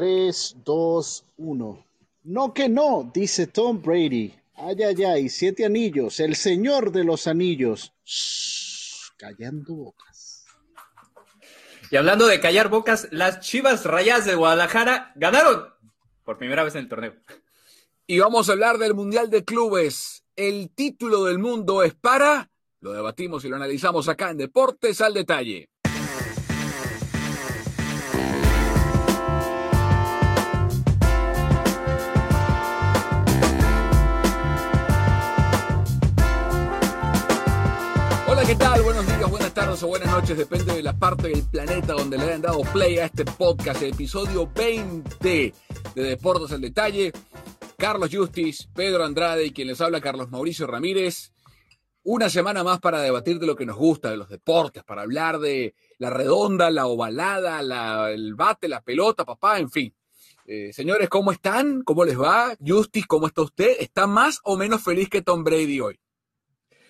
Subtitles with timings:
[0.00, 1.84] Tres, dos, uno.
[2.22, 4.34] No que no, dice Tom Brady.
[4.54, 7.92] Ay, ay, ay, siete anillos, el señor de los anillos.
[8.06, 10.46] Shh, callando bocas.
[11.90, 15.66] Y hablando de callar bocas, las Chivas Rayas de Guadalajara ganaron
[16.24, 17.16] por primera vez en el torneo.
[18.06, 20.24] Y vamos a hablar del Mundial de Clubes.
[20.34, 22.50] El título del mundo es para...
[22.80, 25.69] Lo debatimos y lo analizamos acá en Deportes al Detalle.
[38.50, 38.82] ¿Qué tal?
[38.82, 42.24] Buenos días, buenas tardes o buenas noches, depende de la parte del planeta donde le
[42.24, 45.54] hayan dado play a este podcast, episodio 20
[45.94, 47.12] de Deportes al Detalle.
[47.78, 51.32] Carlos Justis, Pedro Andrade y quien les habla, Carlos Mauricio Ramírez.
[52.02, 55.38] Una semana más para debatir de lo que nos gusta, de los deportes, para hablar
[55.38, 59.94] de la redonda, la ovalada, la- el bate, la pelota, papá, en fin.
[60.44, 61.82] Eh, señores, ¿cómo están?
[61.84, 62.56] ¿Cómo les va?
[62.66, 63.76] Justis, ¿cómo está usted?
[63.78, 66.00] ¿Está más o menos feliz que Tom Brady hoy?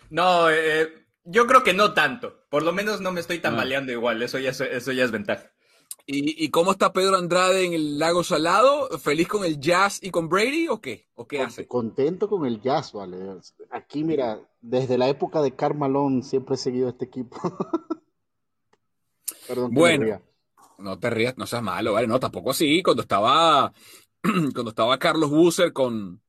[0.09, 2.45] No, eh, yo creo que no tanto.
[2.51, 4.23] Por lo menos no me estoy tambaleando igual.
[4.23, 5.51] Eso ya, es- eso ya es ventaja.
[6.07, 8.89] ¿Y, y cómo está Pedro Andrade en el lago salado?
[8.99, 11.07] ¿Feliz con el jazz y con Brady o qué?
[11.15, 11.69] ¿O qué hace?
[11.69, 13.19] Contento con el jazz, vale.
[13.71, 17.37] Aquí, mira, desde la época de Carmalón siempre he seguido este equipo.
[19.47, 20.21] Perdón Bueno.
[20.79, 22.07] No te rías, no seas malo, ¿vale?
[22.07, 22.83] No, tampoco así.
[22.83, 23.73] Cuando estaba,
[24.23, 26.23] cuando estaba Carlos Busser con,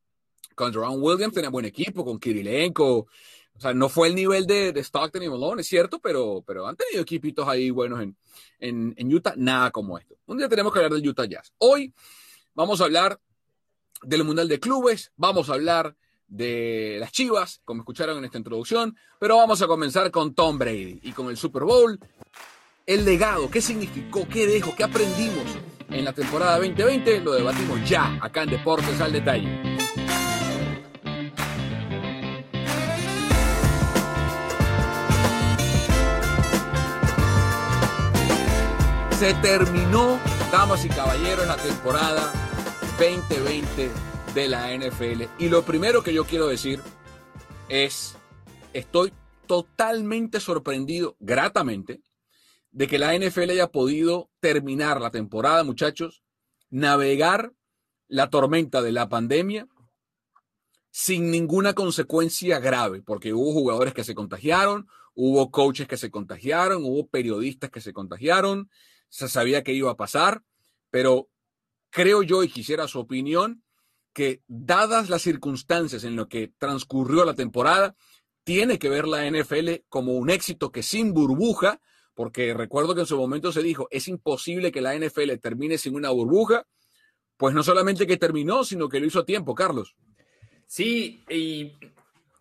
[0.56, 3.08] con Jerome Williams, tenía buen equipo, con Kirilenko.
[3.56, 6.68] O sea, no fue el nivel de, de Stockton y Malone, es cierto, pero, pero
[6.68, 8.18] han tenido equipitos ahí buenos en,
[8.60, 10.16] en, en Utah, nada como esto.
[10.26, 11.54] Un día tenemos que hablar del Utah Jazz.
[11.60, 11.94] Hoy
[12.56, 13.20] vamos a hablar
[14.02, 15.96] del Mundial de Clubes, vamos a hablar
[16.28, 21.00] de las Chivas, como escucharon en esta introducción, pero vamos a comenzar con Tom Brady
[21.04, 22.00] y con el Super Bowl
[22.86, 25.46] el legado, qué significó, qué dejó, qué aprendimos
[25.90, 29.81] en la temporada 2020, lo debatimos ya acá en Deportes al Detalle.
[39.22, 40.20] Se terminó,
[40.52, 42.34] damas y caballeros, la temporada
[42.98, 43.92] 2020
[44.34, 45.26] de la NFL.
[45.38, 46.82] Y lo primero que yo quiero decir
[47.70, 48.18] es,
[48.74, 49.14] estoy
[49.46, 52.02] totalmente sorprendido, gratamente,
[52.72, 56.24] de que la NFL haya podido terminar la temporada, muchachos,
[56.72, 57.54] navegar
[58.08, 59.68] la tormenta de la pandemia
[60.90, 66.84] sin ninguna consecuencia grave, porque hubo jugadores que se contagiaron, hubo coaches que se contagiaron,
[66.84, 68.68] hubo periodistas que se contagiaron,
[69.12, 70.42] se sabía que iba a pasar,
[70.90, 71.30] pero
[71.90, 73.64] creo yo y quisiera su opinión
[74.14, 77.96] que dadas las circunstancias en lo que transcurrió la temporada,
[78.44, 81.80] tiene que ver la NFL como un éxito que sin burbuja,
[82.14, 85.96] porque recuerdo que en su momento se dijo, es imposible que la NFL termine sin
[85.96, 86.66] una burbuja,
[87.38, 89.96] pues no solamente que terminó, sino que lo hizo a tiempo, Carlos.
[90.68, 91.74] Sí, y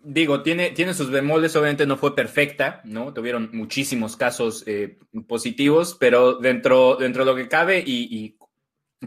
[0.02, 3.12] digo, tiene, tiene sus bemoles, obviamente no fue perfecta, ¿no?
[3.12, 8.36] Tuvieron muchísimos casos eh, positivos, pero dentro, dentro de lo que cabe y,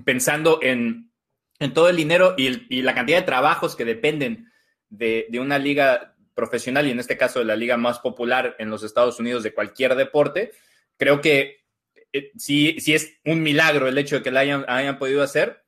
[0.06, 1.12] pensando en,
[1.60, 4.51] en, todo el dinero y, la cantidad de trabajos que dependen
[4.90, 8.69] de, de una liga profesional y en este caso de la liga más popular en
[8.69, 10.51] los Estados Unidos de cualquier deporte,
[10.98, 11.63] creo que
[12.13, 15.62] eh, sí, sí es un milagro el hecho de que la hayan, hayan podido hacer.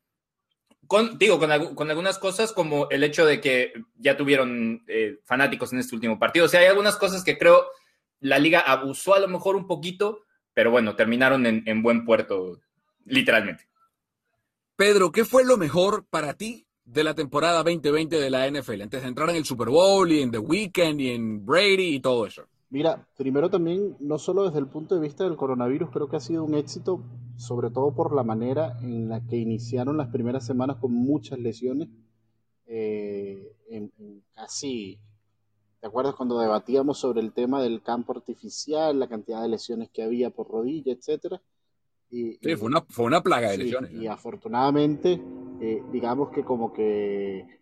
[0.87, 5.79] Con, digo, con, algunas cosas como el hecho de que ya tuvieron eh, fanáticos en
[5.79, 6.45] este último partido.
[6.45, 7.65] O sea, hay algunas cosas que creo
[8.19, 12.59] la liga abusó a lo mejor un poquito, pero bueno, terminaron en, en buen puerto,
[13.05, 13.67] literalmente.
[14.75, 18.81] Pedro, ¿qué fue lo mejor para ti de la temporada 2020 de la NFL?
[18.81, 21.99] Antes de entrar en el Super Bowl y en The Weeknd y en Brady y
[21.99, 22.47] todo eso.
[22.69, 26.19] Mira, primero también, no solo desde el punto de vista del coronavirus, creo que ha
[26.19, 27.03] sido un éxito,
[27.37, 31.89] sobre todo por la manera en la que iniciaron las primeras semanas con muchas lesiones,
[32.65, 34.99] eh, en, en casi,
[35.79, 40.03] ¿te acuerdas cuando debatíamos sobre el tema del campo artificial, la cantidad de lesiones que
[40.03, 41.41] había por rodilla, etcétera?
[42.09, 43.91] Y, sí, fue una, fue una plaga de lesiones.
[43.93, 45.21] Y, afortunadamente,
[45.61, 47.61] eh, digamos que como que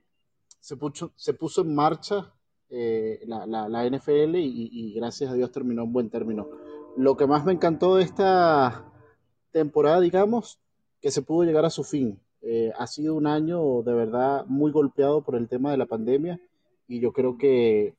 [0.59, 2.33] se puso, se puso en marcha
[2.75, 6.47] eh, la, la, la, NFL y, y, gracias a Dios terminó en buen término.
[6.97, 8.91] Lo que más me encantó de esta
[9.51, 10.59] temporada, digamos,
[10.99, 12.19] que se pudo llegar a su fin.
[12.41, 16.41] Eh, ha sido un año de verdad muy golpeado por el tema de la pandemia
[16.87, 17.93] y yo creo que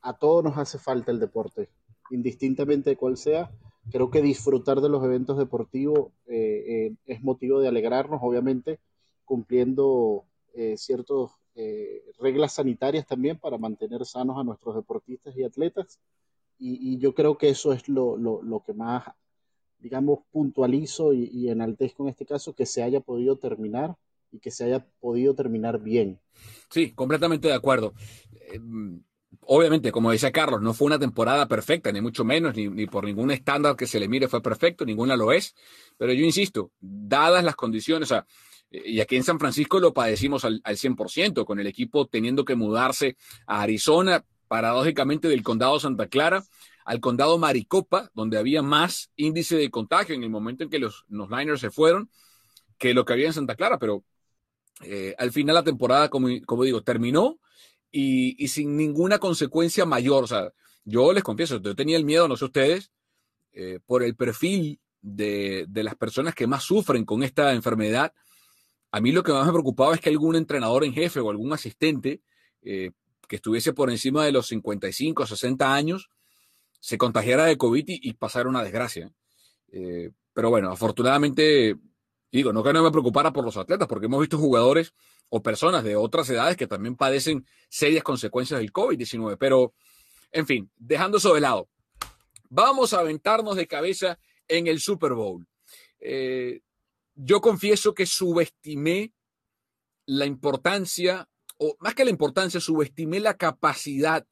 [0.00, 1.68] a todos nos hace falta el deporte,
[2.10, 3.50] indistintamente de cuál sea.
[3.90, 8.78] Creo que disfrutar de los eventos deportivos eh, eh, es motivo de alegrarnos, obviamente,
[9.24, 10.24] cumpliendo
[10.76, 15.98] ciertos eh, reglas sanitarias también para mantener sanos a nuestros deportistas y atletas.
[16.62, 19.04] Y, yo creo que eso es lo, lo, lo que más,
[19.78, 23.96] digamos, puntualizo y, enaltezco en este caso, que se haya podido terminar
[24.30, 26.20] y que se haya podido terminar bien.
[26.68, 27.94] Sí, completamente de acuerdo.
[28.32, 28.60] Eh,
[29.46, 33.04] obviamente, como decía Carlos, no fue una temporada perfecta, ni mucho menos, ni, ni, por
[33.04, 35.54] ningún estándar que se le mire fue perfecto, ninguna lo es.
[35.96, 38.26] Pero yo insisto, dadas las condiciones, o sea,
[38.70, 42.54] y aquí en San Francisco lo padecimos al, al 100%, con el equipo teniendo que
[42.54, 46.42] mudarse a Arizona, paradójicamente del condado Santa Clara
[46.84, 51.04] al condado Maricopa, donde había más índice de contagio en el momento en que los,
[51.08, 52.10] los Niners se fueron
[52.78, 54.02] que lo que había en Santa Clara, pero
[54.82, 57.38] eh, al final la temporada, como, como digo, terminó
[57.92, 60.24] y, y, sin ninguna consecuencia mayor.
[60.24, 60.52] O sea,
[60.84, 62.90] yo les confieso, yo tenía el miedo, no sé ustedes,
[63.52, 68.12] eh, por el perfil de, de las personas que más sufren con esta enfermedad
[68.90, 71.52] a mí lo que más me preocupaba es que algún entrenador en jefe o algún
[71.52, 72.22] asistente
[72.62, 72.90] eh,
[73.28, 76.10] que estuviese por encima de los 55 o 60 años
[76.80, 79.12] se contagiara de COVID y, y pasara una desgracia.
[79.72, 81.76] Eh, pero bueno, afortunadamente,
[82.32, 84.94] digo, no que no me preocupara por los atletas, porque hemos visto jugadores
[85.28, 89.36] o personas de otras edades que también padecen serias consecuencias del COVID-19.
[89.38, 89.74] Pero,
[90.32, 91.68] en fin, dejando eso de lado,
[92.48, 95.46] vamos a aventarnos de cabeza en el Super Bowl.
[96.00, 96.60] Eh,
[97.22, 99.12] yo confieso que subestimé
[100.06, 101.28] la importancia,
[101.58, 104.26] o más que la importancia, subestimé la capacidad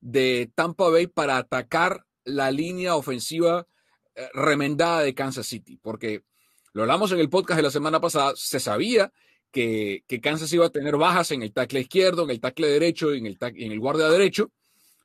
[0.00, 3.66] de Tampa Bay para atacar la línea ofensiva
[4.14, 6.24] eh, remendada de Kansas City, porque
[6.72, 9.12] lo hablamos en el podcast de la semana pasada, se sabía
[9.50, 13.14] que, que Kansas iba a tener bajas en el tackle izquierdo, en el tackle derecho
[13.14, 14.50] y en el, en el guardia derecho,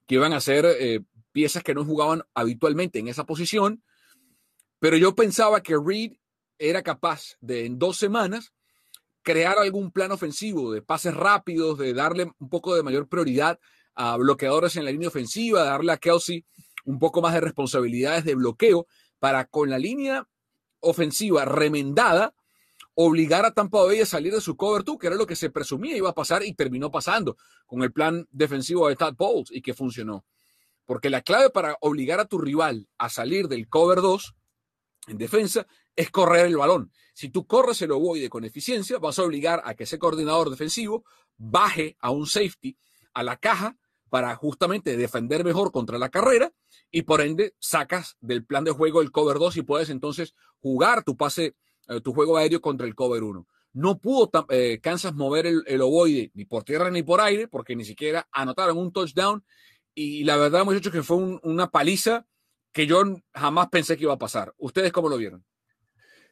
[0.05, 1.01] que iban a ser eh,
[1.31, 3.83] piezas que no jugaban habitualmente en esa posición,
[4.79, 6.13] pero yo pensaba que Reed
[6.59, 8.53] era capaz de en dos semanas
[9.21, 13.59] crear algún plan ofensivo de pases rápidos, de darle un poco de mayor prioridad
[13.93, 16.45] a bloqueadores en la línea ofensiva, darle a Kelsey
[16.85, 18.87] un poco más de responsabilidades de bloqueo
[19.19, 20.27] para con la línea
[20.79, 22.33] ofensiva remendada
[22.99, 25.51] obligar a Tampa Bay a salir de su cover 2, que era lo que se
[25.51, 27.37] presumía iba a pasar y terminó pasando
[27.67, 30.25] con el plan defensivo de Todd Bowles y que funcionó.
[30.85, 34.33] Porque la clave para obligar a tu rival a salir del cover 2
[35.09, 36.93] en defensa es correr el balón.
[37.13, 41.03] Si tú corres el ovoide con eficiencia, vas a obligar a que ese coordinador defensivo
[41.35, 42.77] baje a un safety
[43.13, 43.75] a la caja
[44.09, 46.53] para justamente defender mejor contra la carrera
[46.91, 51.03] y por ende sacas del plan de juego el cover 2 y puedes entonces jugar
[51.03, 51.55] tu pase,
[51.87, 53.47] eh, tu juego aéreo contra el cover 1.
[53.73, 57.75] No pudo eh, Kansas mover el, el, ovoide ni por tierra ni por aire porque
[57.75, 59.43] ni siquiera anotaron un touchdown
[59.93, 62.27] y la verdad muchachos que fue un, una paliza
[62.71, 64.53] que yo jamás pensé que iba a pasar.
[64.57, 65.43] ¿Ustedes cómo lo vieron?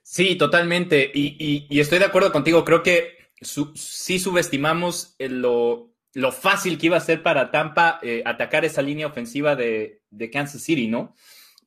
[0.07, 1.11] Sí, totalmente.
[1.15, 2.63] Y, y, y estoy de acuerdo contigo.
[2.63, 8.21] Creo que su, sí subestimamos lo, lo, fácil que iba a ser para Tampa eh,
[8.23, 11.15] atacar esa línea ofensiva de, de, Kansas City, ¿no?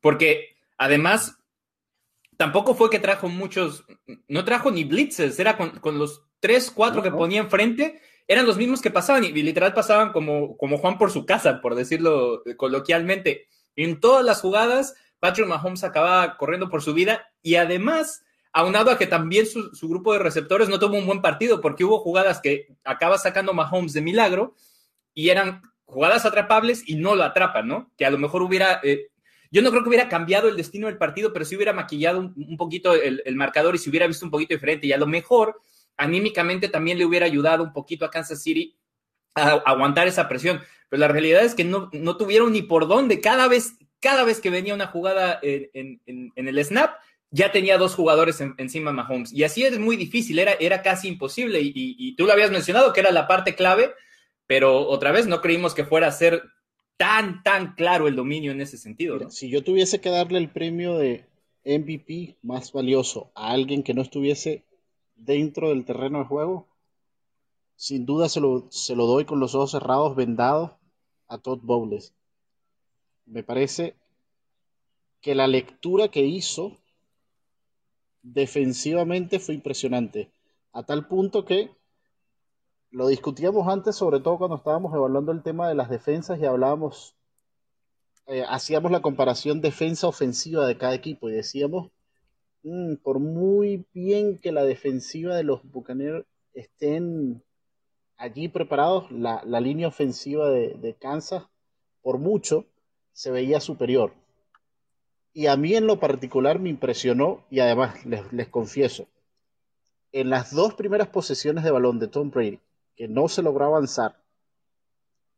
[0.01, 1.41] Porque además,
[2.37, 3.85] tampoco fue que trajo muchos,
[4.29, 8.57] no trajo ni blitzes, era con, con los tres, cuatro que ponía enfrente, eran los
[8.57, 12.45] mismos que pasaban y, y literal pasaban como, como Juan por su casa, por decirlo
[12.57, 13.49] coloquialmente.
[13.75, 18.99] En todas las jugadas, Patrick Mahomes acababa corriendo por su vida y además aunado a
[18.99, 22.75] que también su, grupo de receptores no tuvo un buen partido porque hubo jugadas que
[22.85, 24.55] acaba sacando Mahomes de milagro
[25.15, 27.91] y eran jugadas atrapables y no lo atrapan, ¿no?
[27.97, 29.09] Que a lo mejor hubiera, eh,
[29.51, 32.57] yo no creo que hubiera cambiado el destino del partido, pero sí hubiera maquillado un,
[32.57, 34.87] poquito el, marcador y se hubiera visto un poquito diferente.
[34.87, 35.61] Y a lo mejor
[35.97, 38.77] anímicamente también le hubiera ayudado un poquito a Kansas City
[39.35, 40.61] a aguantar esa presión.
[40.89, 43.21] Pero la realidad es que no, no tuvieron ni por dónde.
[43.21, 46.01] Cada vez, cada vez que venía una jugada en,
[46.37, 46.97] el snap,
[47.31, 49.33] ya tenía dos jugadores encima de Mahomes.
[49.33, 51.61] Y así es muy difícil, era, era casi imposible.
[51.63, 53.93] Y, tú lo habías mencionado, que era la parte clave,
[54.47, 56.43] pero otra vez no creímos que fuera a ser
[56.97, 59.31] tan, tan claro el dominio en ese sentido.
[59.31, 61.27] Si yo tuviese que darle el premio de
[61.65, 64.65] MVP más valioso a alguien que no estuviese
[65.17, 66.67] dentro del terreno de juego,
[67.77, 70.73] sin duda se lo, se lo doy con los ojos cerrados, vendados,
[71.29, 72.15] a Todd Bowles.
[73.27, 73.95] Me parece
[75.21, 76.79] que la lectura que hizo
[78.23, 80.31] defensivamente fue impresionante,
[80.73, 81.71] a tal punto que
[82.91, 87.15] lo discutíamos antes, sobre todo cuando estábamos evaluando el tema de las defensas y hablábamos,
[88.27, 91.91] eh, hacíamos la comparación defensa-ofensiva de cada equipo y decíamos,
[92.63, 97.43] mm, por muy bien que la defensiva de los Buccaneers estén
[98.17, 101.45] allí preparados, la, línea ofensiva de, Kansas,
[102.03, 102.67] por mucho,
[103.13, 104.13] se veía superior.
[105.39, 109.07] Y a mí en lo particular me impresionó, y además les, les confieso,
[110.11, 112.59] en las dos primeras posesiones de balón de Tom Brady,
[112.97, 114.21] que no se logró avanzar,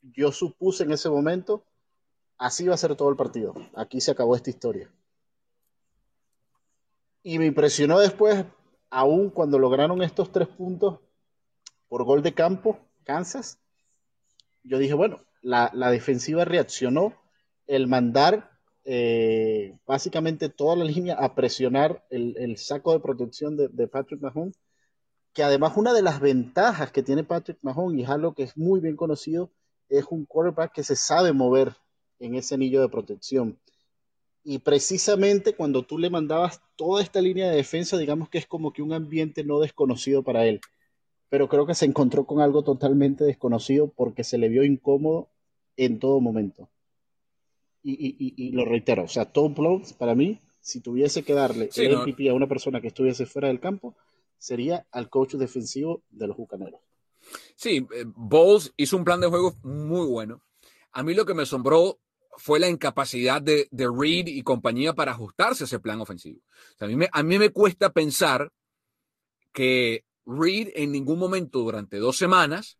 [0.00, 1.62] yo supuse en ese momento,
[2.38, 3.52] así va a ser todo el partido.
[3.76, 4.90] Aquí se acabó esta historia.
[7.22, 8.46] Y me impresionó después,
[8.88, 10.98] aún cuando lograron estos tres puntos
[11.90, 13.58] por gol de campo, Kansas,
[14.62, 17.12] yo dije, bueno, la, defensiva reaccionó,
[17.66, 18.49] el mandar
[18.84, 24.58] eh, básicamente toda la línea a presionar el, saco de protección de, Patrick Mahomes
[25.32, 28.56] que además una de las ventajas que tiene Patrick Mahomes, y es algo que es
[28.56, 29.50] muy bien conocido,
[29.88, 31.76] es un quarterback que se sabe mover
[32.18, 33.58] en ese anillo de protección.
[34.42, 38.72] Y precisamente cuando tú le mandabas toda esta línea de defensa, digamos que es como
[38.72, 40.60] que un ambiente no desconocido para él.
[41.28, 45.28] Pero creo que se encontró con algo totalmente desconocido porque se le vio incómodo
[45.76, 46.68] en todo momento.
[47.82, 52.28] Y, lo reitero, o sea, Tom Blowns, para mí, si tuviese que darle el MVP
[52.28, 53.96] a una persona que estuviese fuera del campo,
[54.38, 56.80] sería al coach defensivo de los Bucaneros.
[57.54, 60.42] Sí, eh, Bowles hizo un plan de juego muy bueno.
[60.92, 62.00] A mí lo que me asombró
[62.36, 66.40] fue la incapacidad de, Reed y compañía para ajustarse a ese plan ofensivo.
[66.80, 68.50] a, mí me, a mí me cuesta pensar
[69.52, 72.78] que Reed en ningún momento durante dos semanas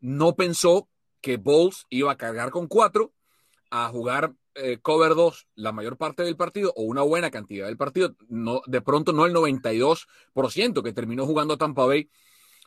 [0.00, 0.88] no pensó
[1.20, 3.12] que Bowles iba a cargar con cuatro,
[3.70, 7.76] a jugar eh, cover 2 la mayor parte del partido o una buena cantidad del
[7.76, 12.10] partido, no, de pronto no el 92% que terminó jugando Tampa Bay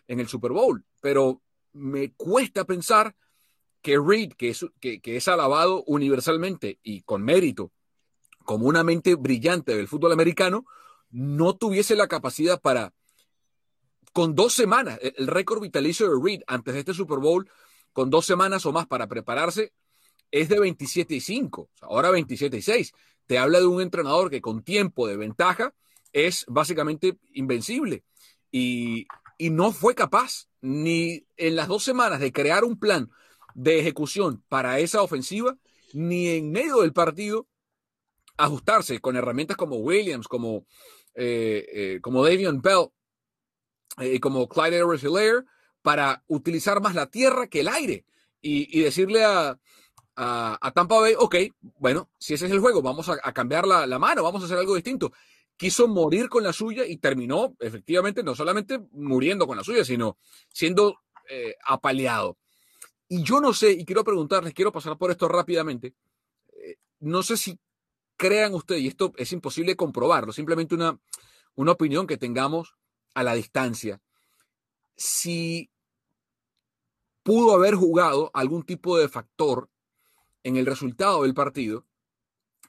[0.07, 1.41] en el Super Bowl, pero
[1.73, 3.15] me cuesta pensar
[3.81, 7.71] que Reed, que es, que, es alabado universalmente y con mérito
[8.45, 10.65] como una mente brillante del fútbol americano,
[11.09, 12.93] no tuviese la capacidad para,
[14.13, 17.49] con dos semanas, el récord vitalicio de Reed antes de este Super Bowl,
[17.93, 19.73] con dos semanas o más para prepararse,
[20.31, 22.93] es de 27 y 5, ahora 27 y 6.
[23.27, 25.73] Te habla de un entrenador que con tiempo de ventaja
[26.13, 28.03] es básicamente invencible
[28.51, 29.07] y,
[29.39, 33.09] no fue capaz ni en las dos semanas de crear un plan
[33.55, 35.57] de ejecución para esa ofensiva,
[35.93, 37.47] ni en medio del partido
[38.37, 40.67] ajustarse con herramientas como Williams, como,
[41.15, 42.89] eh, eh, como Davion Bell,
[43.97, 45.03] y eh, como Clyde Edwards
[45.81, 48.05] para utilizar más la tierra que el aire
[48.43, 49.59] y decirle a,
[50.23, 51.35] a, Tampa Bay, ok,
[51.79, 54.75] bueno, si ese es el juego, vamos a, cambiar la, mano, vamos a hacer algo
[54.75, 55.11] distinto.
[55.57, 60.17] Quiso morir con la suya y terminó efectivamente no solamente muriendo con la suya, sino
[60.49, 62.37] siendo eh, apaleado.
[63.07, 65.95] Y yo no sé, y quiero preguntarles, quiero pasar por esto rápidamente,
[66.53, 67.59] eh, no sé si
[68.15, 70.99] crean ustedes, y esto es imposible comprobarlo, simplemente una,
[71.55, 72.75] una opinión que tengamos
[73.15, 73.99] a la distancia,
[74.95, 75.71] si
[77.23, 79.69] pudo haber jugado algún tipo de factor
[80.43, 81.85] en el resultado del partido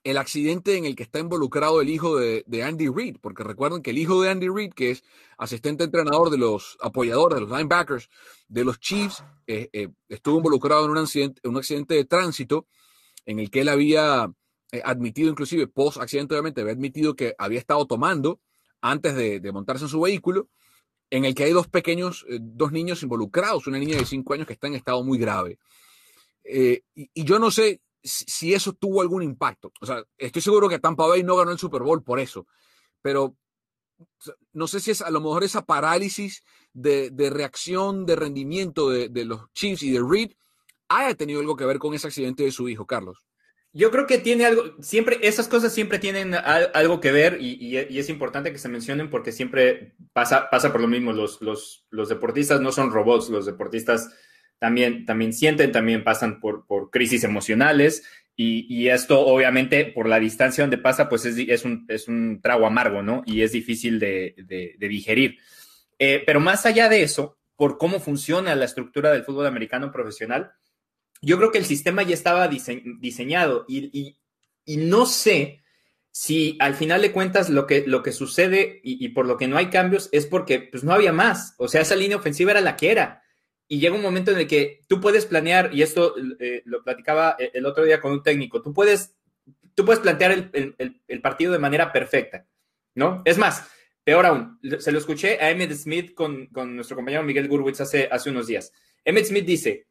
[0.04, 3.90] el accidente en el que está involucrado el hijo de, Andy Reid, porque recuerden que
[3.90, 5.04] el hijo de Andy Reid, que es
[5.38, 8.08] asistente entrenador de los apoyadores, de los linebackers
[8.48, 12.66] de los Chiefs, eh, eh, estuvo involucrado en un, accidente, un accidente de tránsito
[13.26, 14.28] en el que él había
[14.72, 18.40] eh, admitido, inclusive post accidente, obviamente, había admitido que había estado tomando
[18.80, 20.48] antes de, de, montarse en su vehículo,
[21.10, 24.54] en el que hay dos pequeños, dos niños involucrados, una niña de cinco años que
[24.54, 25.58] está en estado muy grave.
[26.44, 29.72] Eh, y, yo no sé si, eso tuvo algún impacto.
[29.80, 32.46] O sea, estoy seguro que Tampa Bay no ganó el Super Bowl por eso,
[33.00, 33.36] pero
[34.52, 39.52] no sé si es a lo mejor esa parálisis de, reacción, de rendimiento de, los
[39.52, 40.32] Chiefs y de Reed
[40.88, 43.24] haya tenido algo que ver con ese accidente de su hijo, Carlos.
[43.74, 48.10] Yo creo que tiene algo, siempre, esas cosas siempre tienen algo que ver y, es
[48.10, 51.12] importante que se mencionen porque siempre pasa, pasa por lo mismo.
[51.12, 54.10] Los, los, los deportistas no son robots, los deportistas
[54.62, 58.04] también, también sienten, también pasan por, por crisis emocionales
[58.36, 62.64] y, esto obviamente por la distancia donde pasa, pues es, es, un, es un trago
[62.64, 63.24] amargo, ¿no?
[63.26, 65.38] Y es difícil de, de, digerir.
[65.98, 70.52] Eh, pero más allá de eso, por cómo funciona la estructura del fútbol americano profesional,
[71.20, 74.16] yo creo que el sistema ya estaba diseñado y,
[74.64, 75.60] no sé
[76.12, 79.56] si al final de cuentas lo que, lo que sucede y, por lo que no
[79.56, 81.56] hay cambios es porque pues no había más.
[81.58, 83.21] O sea, esa línea ofensiva era la que era.
[83.72, 87.36] Y llega un momento en el que tú puedes planear, y esto eh, lo platicaba
[87.38, 89.14] eh, el otro día con un técnico, tú puedes,
[89.74, 92.46] tú puedes plantear el, partido de manera perfecta,
[92.94, 93.22] ¿no?
[93.24, 93.70] Es más,
[94.04, 98.28] peor aún, se lo escuché a Emmett Smith con, nuestro compañero Miguel Gurwitz hace, hace
[98.28, 98.74] unos días.
[99.06, 99.86] Emmett Smith dice,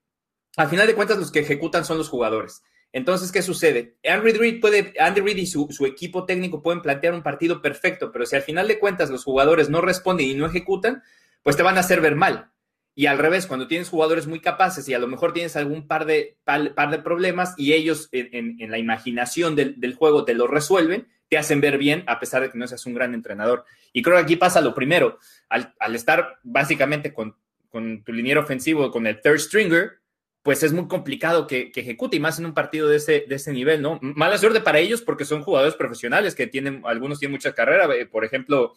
[0.57, 2.61] al final de cuentas los que ejecutan son los jugadores.
[2.93, 3.97] Entonces, ¿qué sucede?
[4.07, 8.27] Andy Reid, puede, Andy Reid y su, equipo técnico pueden plantear un partido perfecto, pero
[8.27, 11.01] si al final de cuentas los jugadores no responden y no ejecutan,
[11.41, 12.50] pues te van a hacer ver mal.
[12.93, 16.05] Y al revés, cuando tienes jugadores muy capaces y a lo mejor tienes algún par
[16.05, 21.37] de, par, de problemas y ellos en, la imaginación del, juego te lo resuelven, te
[21.37, 23.63] hacen ver bien a pesar de que no seas un gran entrenador.
[23.93, 27.37] Y creo que aquí pasa lo primero, al, estar básicamente con,
[27.69, 30.01] con tu liniero ofensivo, con el third stringer,
[30.43, 33.53] pues es muy complicado que, ejecute, y más en un partido de ese, de ese
[33.53, 33.99] nivel, ¿no?
[34.01, 38.07] Mala suerte para ellos porque son jugadores profesionales que tienen, algunos tienen mucha carrera, eh,
[38.07, 38.73] por ejemplo,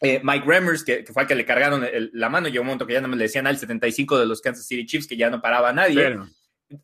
[0.00, 2.92] eh, Mike Remmers, que, fue al que le cargaron la mano, llegó un momento que
[2.92, 5.40] ya no me le decían al 75 de los Kansas City Chiefs, que ya no
[5.40, 6.18] paraba a nadie.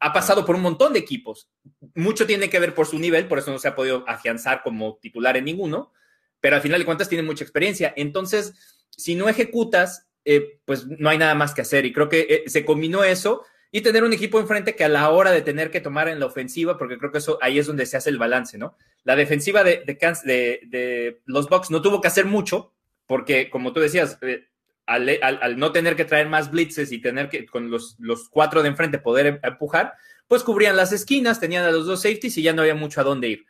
[0.00, 1.48] Ha pasado por un montón de equipos.
[1.94, 4.98] Mucho tiene que ver por su nivel, por eso no se ha podido afianzar como
[5.00, 5.92] titular en ninguno,
[6.40, 7.92] pero al final de cuentas tiene mucha experiencia.
[7.96, 8.54] Entonces,
[8.90, 11.84] si no ejecutas, eh, pues no hay nada más que hacer.
[11.84, 15.32] Y creo que se combinó eso y tener un equipo enfrente que a la hora
[15.32, 17.96] de tener que tomar en la ofensiva, porque creo que eso ahí es donde se
[17.96, 18.76] hace el balance, ¿no?
[19.02, 22.73] La defensiva de, de, los Bucks no tuvo que hacer mucho,
[23.06, 24.48] porque como tú decías, eh,
[24.86, 28.68] al, no tener que traer más blitzes y tener que con los, los cuatro de
[28.68, 29.94] enfrente poder em, empujar,
[30.28, 33.04] pues cubrían las esquinas, tenían a los dos safeties y ya no había mucho a
[33.04, 33.46] dónde ir.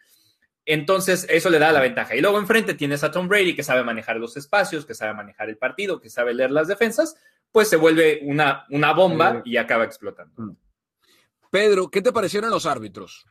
[0.67, 2.17] Entonces, eso le da la ventaja.
[2.17, 5.51] Y luego enfrente tienes a Tom Brady, que sabe manejar los espacios, que sabe manejar
[5.51, 7.17] el partido, que sabe leer las defensas,
[7.53, 10.43] pues se vuelve una, una bomba y acaba explotando.
[10.43, 10.57] Mm.
[11.51, 13.27] Pedro, ¿qué te parecieron los árbitros?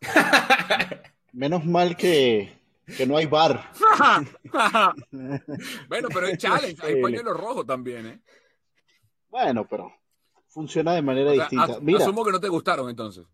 [1.32, 2.56] Menos mal que,
[3.06, 3.72] no hay bar.
[5.88, 8.20] bueno, pero hay challenge, hay pañuelo rojo también, ¿eh?
[9.28, 9.92] Bueno, pero
[10.48, 11.78] funciona de manera distinta.
[11.80, 13.26] Mira, asumo que no te gustaron entonces.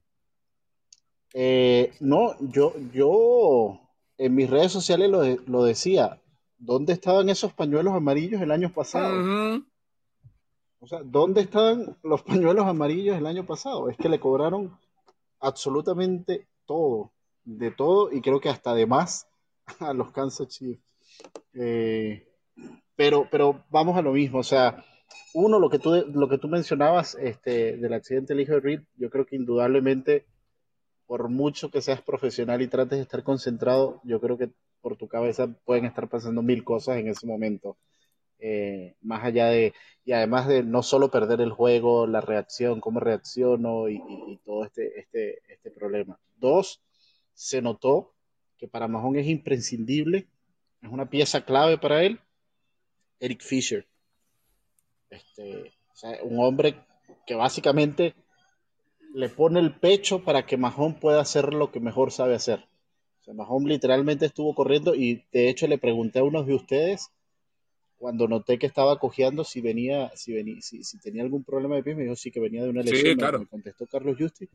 [1.35, 3.81] Eh, no, yo, yo
[4.19, 6.19] en mis redes sociales lo, lo decía.
[6.63, 9.61] ¿dónde estaban esos pañuelos amarillos el año pasado?
[10.79, 13.89] O sea, ¿dónde estaban los pañuelos amarillos el año pasado?
[13.89, 14.79] Es que le cobraron
[15.41, 17.11] absolutamente todo,
[17.45, 19.27] de todo, y creo que hasta de más
[19.81, 20.83] a los Kansas Chiefs.
[21.55, 22.27] Eh,
[22.97, 24.85] pero, pero vamos a lo mismo, o sea,
[25.35, 28.81] uno, lo que tú, lo que tú mencionabas este, del accidente del hijo de Reed,
[28.97, 30.27] yo creo que indudablemente,
[31.07, 35.09] por mucho que seas profesional y trates de estar concentrado, yo creo que por tu
[35.09, 37.77] cabeza pueden estar pasando mil cosas en ese momento.
[38.39, 39.73] Eh, más allá de,
[40.05, 44.01] y además de no solo perder el juego, la reacción, cómo reacciono y,
[44.45, 46.19] todo este, este, este problema.
[46.37, 46.83] Dos,
[47.35, 48.13] se notó
[48.63, 50.29] que para Mahón es imprescindible,
[50.83, 52.21] es una pieza clave para él,
[53.19, 53.89] Eric Fisher.
[55.11, 55.73] Este,
[56.23, 56.77] un hombre
[57.27, 58.15] que básicamente
[59.15, 62.61] le pone el pecho para que Mahón pueda hacer lo que mejor sabe hacer.
[63.21, 67.11] O sea, Mahomes literalmente estuvo corriendo y de hecho le pregunté a unos de ustedes
[67.97, 71.97] cuando noté que estaba cojeando si venía, si venía, si, tenía algún problema de pie,
[71.97, 73.17] me dijo sí que venía de una lesión.
[73.41, 74.49] Me contestó Carlos Justi.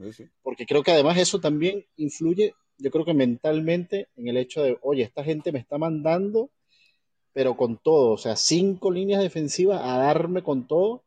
[0.43, 4.77] Porque creo que además eso también influye, yo creo que mentalmente, en el hecho de,
[4.81, 6.49] oye, esta gente me está mandando,
[7.33, 11.03] pero con todo, o sea, cinco líneas defensivas a darme con todo.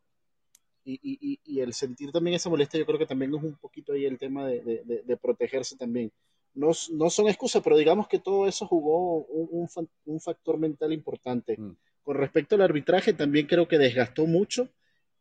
[0.85, 4.07] Y, y, el sentir también esa molestia, yo creo que también es un poquito ahí
[4.07, 6.11] el tema de, de protegerse también
[6.55, 6.75] no,
[7.11, 11.57] son excusas, pero digamos que todo eso jugó un, factor mental importante.
[11.57, 11.77] Mm.
[12.03, 14.69] Con respecto al arbitraje, también creo que desgastó mucho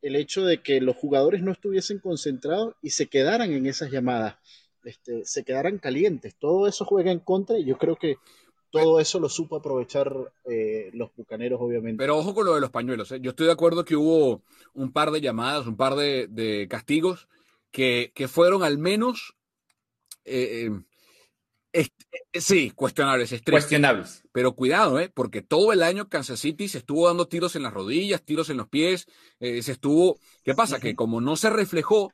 [0.01, 4.37] el hecho de que los jugadores no estuviesen concentrados y se quedaran en esas llamadas,
[4.83, 6.35] este, se quedaran calientes.
[6.35, 8.17] Todo eso juega en contra y yo creo que
[8.71, 10.13] todo eso lo supo aprovechar
[10.45, 11.97] eh, los bucaneros, obviamente.
[11.97, 13.11] Pero ojo con lo de los pañuelos.
[13.11, 13.19] ¿eh?
[13.21, 17.27] Yo estoy de acuerdo que hubo un par de llamadas, un par de, castigos
[17.71, 19.35] que, fueron al menos
[20.25, 20.69] eh,
[21.71, 21.87] eh,
[22.33, 24.23] sí, cuestionables, Cuestionables.
[24.31, 25.11] Pero cuidado, ¿eh?
[25.13, 28.57] porque todo el año Kansas City se estuvo dando tiros en las rodillas, tiros en
[28.57, 29.07] los pies,
[29.39, 30.19] eh, se estuvo...
[30.43, 30.79] ¿Qué pasa?
[30.79, 32.11] Que como no se reflejó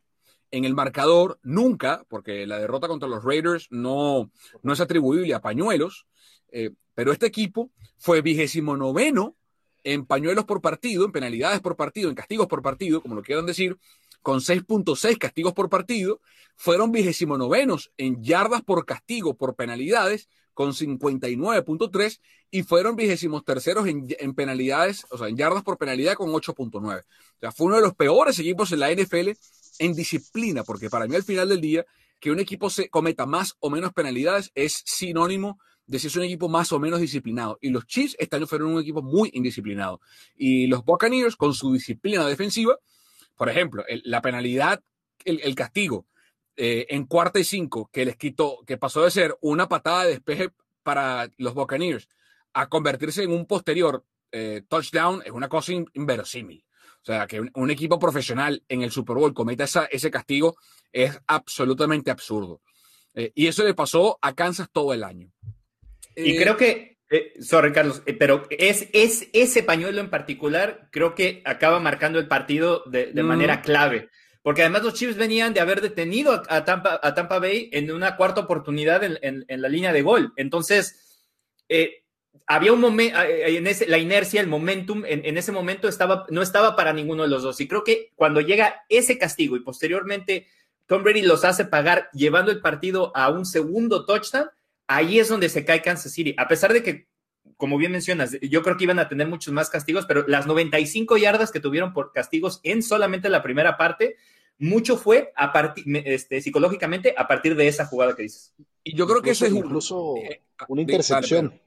[0.56, 4.32] en el marcador, nunca, porque la derrota contra los Raiders no,
[4.64, 6.08] no es atribuible a pañuelos,
[6.50, 9.36] eh, pero este equipo fue vigésimo noveno
[9.84, 13.46] en pañuelos por partido, en penalidades por partido, en castigos por partido, como lo quieran
[13.46, 13.78] decir,
[14.22, 16.22] con 6.6 castigos por partido,
[16.56, 23.88] fueron vigésimo novenos en yardas por castigo por penalidades, con 59.3 y fueron vigésimos terceros
[23.88, 27.02] en, en, penalidades, o sea, en yardas por penalidad con 8.9.
[27.02, 29.32] O sea, fue uno de los peores equipos en la NFL
[29.80, 31.86] en disciplina, porque para mí al final del día,
[32.20, 36.24] que un equipo se cometa más o menos penalidades es sinónimo de si es un
[36.24, 37.58] equipo más o menos disciplinado.
[37.62, 40.02] Y los Chiefs este año fueron un equipo muy indisciplinado.
[40.36, 42.80] Y los Buccaneers, con su disciplina defensiva,
[43.36, 44.82] por ejemplo, la penalidad,
[45.24, 46.08] el, castigo
[46.56, 50.12] eh, en cuarta y cinco, que les quitó, que pasó de ser una patada de
[50.12, 50.50] despeje
[50.84, 52.08] para los Buccaneers
[52.54, 56.65] a convertirse en un posterior eh, touchdown, es una cosa in, inverosímil.
[57.06, 60.58] O sea, que un, un, equipo profesional en el Super Bowl cometa esa, ese castigo
[60.92, 62.64] es absolutamente absurdo.
[63.14, 65.32] Eh, y eso le pasó a Kansas todo el año.
[66.16, 71.14] Y creo que, eh, sorry Carlos, eh, pero es, es ese pañuelo en particular, creo
[71.14, 73.28] que acaba marcando el partido de, de mm.
[73.28, 74.10] manera clave.
[74.42, 78.18] Porque además los Chiefs venían de haber detenido a Tampa, a Tampa Bay en una
[78.18, 80.34] cuarta oportunidad en, en, en la línea de gol.
[80.38, 81.06] Entonces,
[81.70, 82.05] eh,
[82.48, 86.42] había un momento, en ese, la inercia, el momentum, en, en, ese momento estaba, no
[86.42, 87.60] estaba para ninguno de los dos.
[87.62, 90.48] Y creo que cuando llega ese castigo y posteriormente
[90.86, 94.50] Tom Brady los hace pagar llevando el partido a un segundo touchdown,
[94.88, 96.36] ahí es donde se cae Kansas City.
[96.38, 97.08] A pesar de que,
[97.58, 101.18] como bien mencionas, yo creo que iban a tener muchos más castigos, pero las 95
[101.18, 104.18] yardas que tuvieron por castigos en solamente la primera parte,
[104.58, 108.54] mucho fue a partir, este, psicológicamente a partir de esa jugada que dices.
[108.84, 111.60] Y yo creo que eso es incluso eh, una intercepción.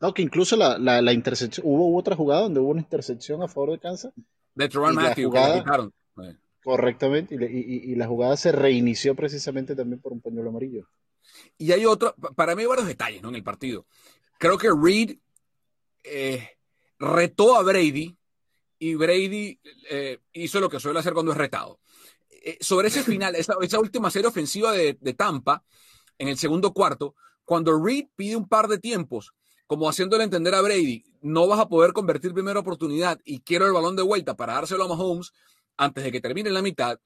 [0.00, 3.48] No, que incluso la, la, la, intercepción, hubo otra jugada donde hubo una intercepción a
[3.48, 4.12] favor de Kansas.
[4.54, 5.94] De Teron Matthew, jugada, que la quitaron.
[6.62, 10.86] Correctamente, y, y, y, la jugada se reinició precisamente también por un pañuelo amarillo.
[11.58, 13.28] Y hay otro, para mí hay varios detalles ¿no?
[13.28, 13.86] en el partido.
[14.38, 15.18] Creo que Reed
[16.02, 16.48] eh,
[16.98, 18.16] retó a Brady
[18.78, 19.58] y Brady
[19.90, 21.78] eh, hizo lo que suele hacer cuando es retado.
[22.30, 25.62] Eh, sobre ese final, esa, esa, última serie ofensiva de, de Tampa,
[26.16, 29.34] en el segundo cuarto, cuando Reed pide un par de tiempos,
[29.70, 33.72] como haciéndole entender a Brady, no vas a poder convertir primera oportunidad y quiero el
[33.72, 35.32] balón de vuelta para dárselo a Mahomes
[35.76, 36.98] antes de que termine la mitad.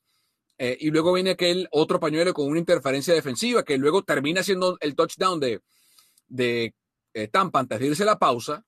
[0.57, 4.79] Eh, y luego viene aquel otro pañuelo con una interferencia defensiva que luego termina siendo
[4.81, 5.61] el touchdown de,
[6.27, 6.75] de
[7.13, 8.65] eh, Tampa antes de irse la pausa.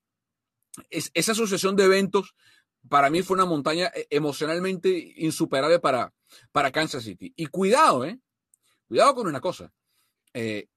[0.91, 2.35] Es, esa sucesión de eventos
[2.87, 6.13] para mí fue una montaña eh, emocionalmente insuperable para,
[6.51, 7.33] para Kansas City.
[7.35, 8.19] Y cuidado, ¿eh?
[8.87, 9.73] Cuidado con una cosa.
[10.35, 10.67] Eh,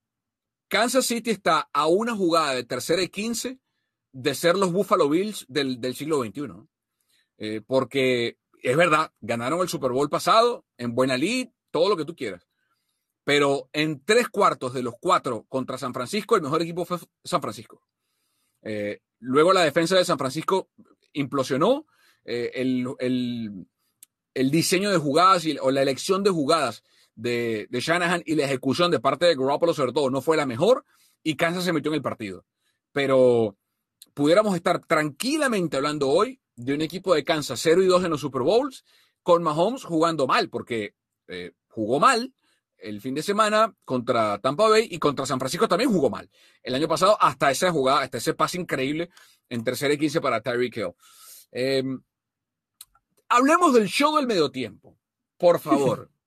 [0.70, 3.59] Kansas City está a una jugada de tercera y quince
[4.12, 6.46] de ser los Buffalo Bills del, del siglo XXI.
[7.38, 12.04] Eh, porque es verdad, ganaron el Super Bowl pasado en buena lead, todo lo que
[12.04, 12.46] tú quieras.
[13.24, 17.40] Pero en tres cuartos de los cuatro contra San Francisco, el mejor equipo fue San
[17.40, 17.83] Francisco.
[18.62, 20.70] Eh, luego la defensa de San Francisco
[21.12, 21.87] implosionó.
[22.24, 23.66] Eh, el, el,
[24.35, 28.44] el, diseño de jugadas y, o la elección de jugadas de, de, Shanahan y la
[28.44, 30.85] ejecución de parte de Garoppolo, sobre todo, no fue la mejor
[31.23, 32.44] y Kansas se metió en el partido.
[32.92, 33.57] Pero
[34.14, 38.20] pudiéramos estar tranquilamente hablando hoy de un equipo de Kansas 0 y 2 en los
[38.20, 38.85] Super Bowls,
[39.23, 40.94] con Mahomes jugando mal, porque
[41.29, 42.35] eh, jugó mal
[42.79, 46.31] el fin de semana contra Tampa Bay y contra San Francisco también jugó mal.
[46.62, 49.11] El año pasado, hasta esa jugada, hasta ese pase increíble
[49.49, 50.92] en tercera y quince para Tyreek Hill.
[51.53, 51.83] Eh,
[53.29, 54.96] hablemos del show del medio tiempo,
[55.37, 56.11] por favor.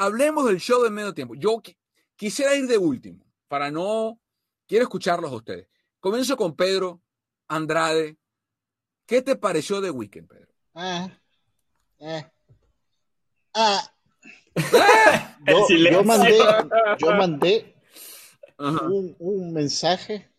[0.00, 1.34] hablemos del show del medio tiempo.
[1.34, 1.72] Yo qu
[2.16, 4.18] quisiera ir de último, para no.
[4.66, 5.68] Quiero escucharlos a ustedes.
[6.00, 7.02] Comienzo con Pedro
[7.48, 8.16] Andrade.
[9.06, 10.52] ¿Qué te pareció de Weekend, Pedro?
[10.74, 11.10] Ah,
[11.98, 12.24] eh,
[13.54, 13.92] ah.
[15.46, 16.38] yo, yo, mandé,
[16.98, 17.74] yo mandé
[18.58, 20.30] un, un, mensaje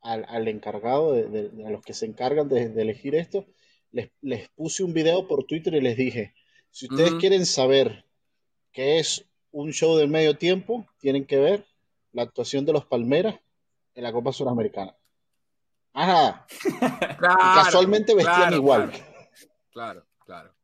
[0.00, 3.46] al, al encargado, de, de, a los que se encargan de, de elegir esto.
[3.92, 6.34] Les, les, puse un video por Twitter y les dije,
[6.70, 7.20] si ustedes uh -huh.
[7.20, 8.04] quieren saber
[8.74, 11.66] qué es un show del medio tiempo, tienen que ver
[12.12, 13.40] la actuación de los Palmeras
[13.94, 14.94] en la Copa Suramericana.
[15.94, 16.46] Ajá.
[17.18, 18.92] Claro, casualmente vestían claro, igual.
[19.70, 20.54] Claro, claro.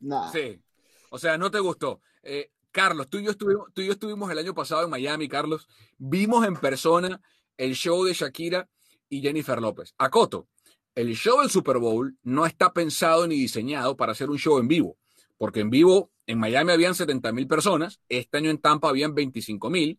[0.00, 0.30] Nah.
[0.32, 0.62] Sí.
[1.10, 2.00] O sea, no te gustó.
[2.22, 5.28] Eh, Carlos, tú y, yo estuvimos, tú y yo estuvimos el año pasado en Miami,
[5.28, 5.68] Carlos.
[5.98, 7.20] Vimos en persona
[7.58, 8.68] el show de Shakira
[9.10, 9.94] y Jennifer López.
[9.98, 10.48] Acoto,
[10.94, 14.68] el show del Super Bowl no está pensado ni diseñado para hacer un show en
[14.68, 14.96] vivo,
[15.42, 19.70] porque en vivo en Miami habían 70 mil personas, este año en Tampa habían 25
[19.70, 19.98] mil.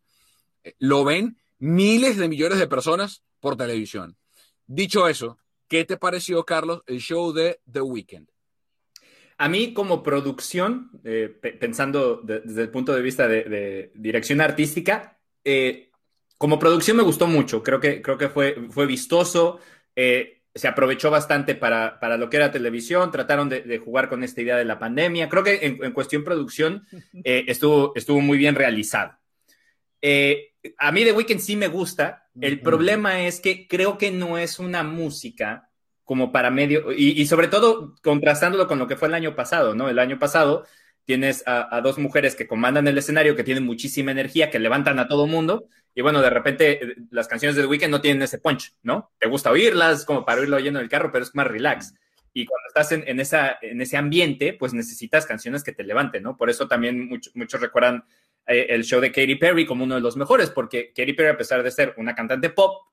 [0.62, 4.16] Eh, lo ven miles de millones de personas por televisión.
[4.66, 5.36] Dicho eso,
[5.68, 8.26] ¿qué te pareció, Carlos, el show de The Weeknd?
[9.36, 11.28] a mí como producción, eh,
[11.60, 15.90] pensando desde el punto de vista de, dirección artística, eh,
[16.38, 17.62] como producción me gustó mucho.
[17.62, 19.58] Creo que, creo que fue, fue vistoso.
[20.54, 24.56] Se aprovechó bastante para, para, lo que era televisión, trataron de, jugar con esta idea
[24.56, 25.28] de la pandemia.
[25.28, 26.86] Creo que en, cuestión producción
[27.24, 29.18] estuvo, estuvo muy bien realizado.
[30.02, 32.28] a mí The Weeknd sí me gusta.
[32.40, 35.68] El problema es que creo que no es una música
[36.04, 39.88] como para medio, y, sobre todo contrastándolo con lo que fue el año pasado, ¿no?
[39.88, 40.66] El año pasado
[41.04, 45.08] tienes a, dos mujeres que comandan el escenario, que tienen muchísima energía, que levantan a
[45.08, 48.74] todo mundo, y bueno, de repente eh, las canciones del weekend no tienen ese punch,
[48.82, 49.12] ¿no?
[49.18, 51.94] Te gusta oírlas como para oírlo oyendo en el carro, pero es más relax.
[52.32, 56.36] Y cuando estás en, esa, en ese ambiente, pues necesitas canciones que te levanten, ¿no?
[56.36, 58.04] Por eso también muchos recuerdan
[58.46, 61.36] eh, el show de Katy Perry como uno de los mejores, porque Katy Perry, a
[61.36, 62.88] pesar de ser una cantante pop,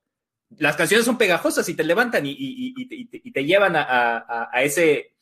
[0.58, 5.14] las canciones son pegajosas y te levantan y, te llevan a, ese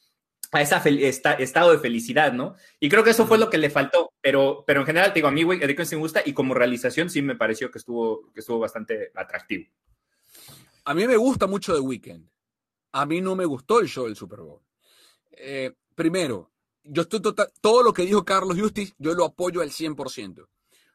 [0.52, 1.08] a ese
[1.40, 2.56] estado de felicidad, ¿no?
[2.80, 5.28] Y creo que eso fue lo que le faltó, pero, pero en general, te digo,
[5.28, 8.40] a mí, güey, sí me gusta y como realización sí me pareció que estuvo, que
[8.40, 9.66] estuvo bastante atractivo.
[10.86, 12.28] A mí me gusta mucho The Weeknd.
[12.94, 14.62] A mí no me gustó el show del Super Bowl.
[15.32, 16.52] Eh, primero,
[16.84, 20.48] yo estoy total, todo lo que dijo Carlos Justice, yo lo apoyo al 100%.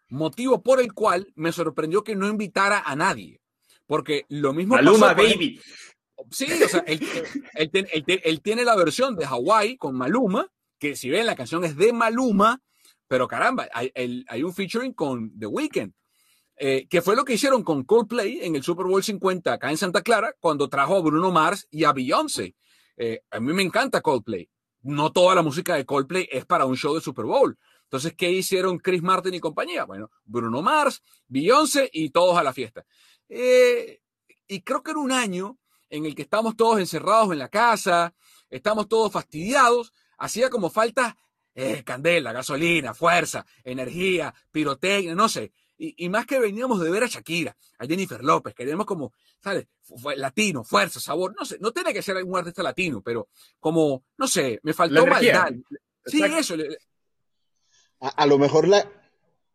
[0.09, 3.41] Motivo por el cual me sorprendió que no invitara a nadie.
[3.87, 5.61] Porque lo mismo Maluma Baby.
[6.31, 11.37] Sí, o sea, él, tiene la versión de Hawaii con Maluma, que si ven la
[11.37, 12.63] canción es de Maluma,
[13.09, 15.93] pero caramba, hay, un featuring con The Weeknd.
[16.57, 19.77] Eh, que fue lo que hicieron con Coldplay en el Super Bowl 50 acá en
[19.77, 22.55] Santa Clara, cuando trajo a Bruno Mars y a Beyoncé.
[22.97, 24.49] Eh, a mí me encanta Coldplay.
[24.83, 27.59] No toda la música de Coldplay es para un show de Super Bowl.
[27.85, 29.85] Entonces, ¿qué hicieron Chris Martin y compañía?
[29.85, 32.85] Bueno, Bruno Mars, Beyoncé y todos a la fiesta.
[33.29, 34.01] Eh,
[34.47, 35.59] y creo que era un año
[35.95, 38.15] en el que estamos todos encerrados en la casa,
[38.51, 41.17] estamos todos fastidiados, hacía como falta
[41.55, 45.53] eh, candela, gasolina, fuerza, energía, pirotecnia, no sé.
[45.77, 49.67] Y, más que veníamos de ver a Shakira, a Jennifer López, queríamos como, ¿sabes?
[50.17, 53.29] Latino, fuerza, sabor, no sé, no tiene que ser algún artista latino, pero
[53.61, 55.53] como, no sé, me faltó maldad.
[56.07, 56.55] Sí, eso.
[58.01, 58.89] a, lo mejor la,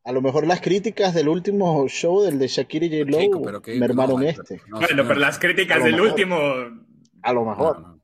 [0.04, 3.52] a lo mejor las críticas del último show del de Shakira y J.
[3.52, 4.62] Lo mermaron este.
[4.70, 6.38] bueno, pero las críticas del último.
[7.22, 8.00] A lo mejor.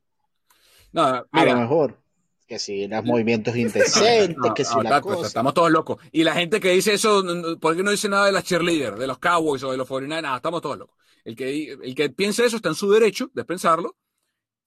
[0.91, 1.99] No, a lo mejor.
[2.47, 5.25] Que si los movimientos indecentes, que si la cosa.
[5.25, 5.97] Estamos todos locos.
[6.11, 7.23] Y la gente que dice eso,
[7.59, 10.21] ¿por qué no dice nada de las cheerleaders, de los Cowboys o de los 49?
[10.21, 10.95] Nada, estamos todos locos.
[11.23, 13.95] El que, el que piense eso está en su derecho de pensarlo,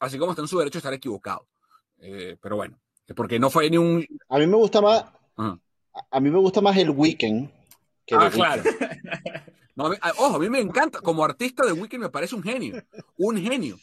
[0.01, 1.47] así como está en su derecho de estar equivocado.
[2.01, 2.81] Eh, pero bueno,
[3.15, 4.05] porque no fue ni un.
[4.29, 5.05] A mí me gusta más
[6.11, 7.51] a mí me gusta más el Weekend.
[8.07, 8.63] Que ah, claro.
[10.19, 11.01] ojo, a mí me encanta.
[11.01, 12.83] Como artista de Weekend me parece un genio.
[13.17, 13.79] Un genio.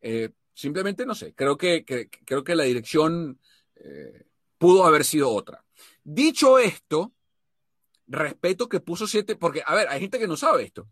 [0.00, 1.34] Eh, simplemente no sé.
[1.34, 1.84] Creo que,
[2.24, 3.38] creo que la dirección
[3.76, 4.26] eh,
[4.58, 5.64] pudo haber sido otra.
[6.02, 7.12] Dicho esto,
[8.06, 9.36] respeto que puso siete.
[9.36, 10.88] Porque, a ver, hay gente que no sabe esto.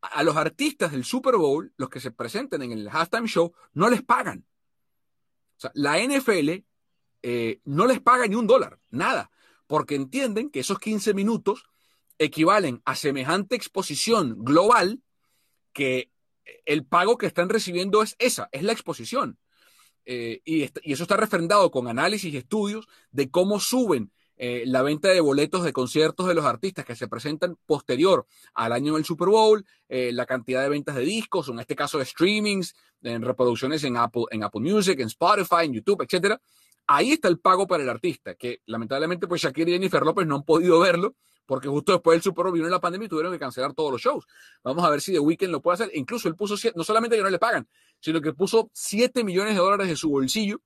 [0.00, 3.88] A, los artistas del Super Bowl, los que se presenten en el halftime show, no
[3.88, 4.44] les pagan.
[5.56, 6.50] O sea, la NFL
[7.22, 9.30] eh, no les paga ni un dólar, nada
[9.66, 11.64] porque entienden que esos 15 minutos
[12.18, 15.02] equivalen a semejante exposición global
[15.72, 16.10] que
[16.64, 19.38] el pago que están recibiendo es esa, es la exposición.
[20.04, 25.08] Eh, y, eso está refrendado con análisis y estudios de cómo suben eh, la venta
[25.08, 29.28] de boletos de conciertos de los artistas que se presentan posterior al año del Super
[29.28, 33.82] Bowl, eh, la cantidad de ventas de discos, en este caso de streamings, en reproducciones
[33.84, 36.40] en Apple, en Apple Music, en Spotify, en YouTube, etcétera.
[36.86, 40.36] Ahí está el pago para el artista, que lamentablemente pues Shakira y Jennifer López no
[40.36, 43.38] han podido verlo porque justo después del Super Bowl vino la pandemia y tuvieron que
[43.38, 44.26] cancelar todos los shows.
[44.62, 45.90] Vamos a ver si The Weeknd lo puede hacer.
[45.94, 47.68] Incluso él puso, no solamente que no le pagan,
[48.00, 50.60] sino que puso 7 millones de dólares de su bolsillo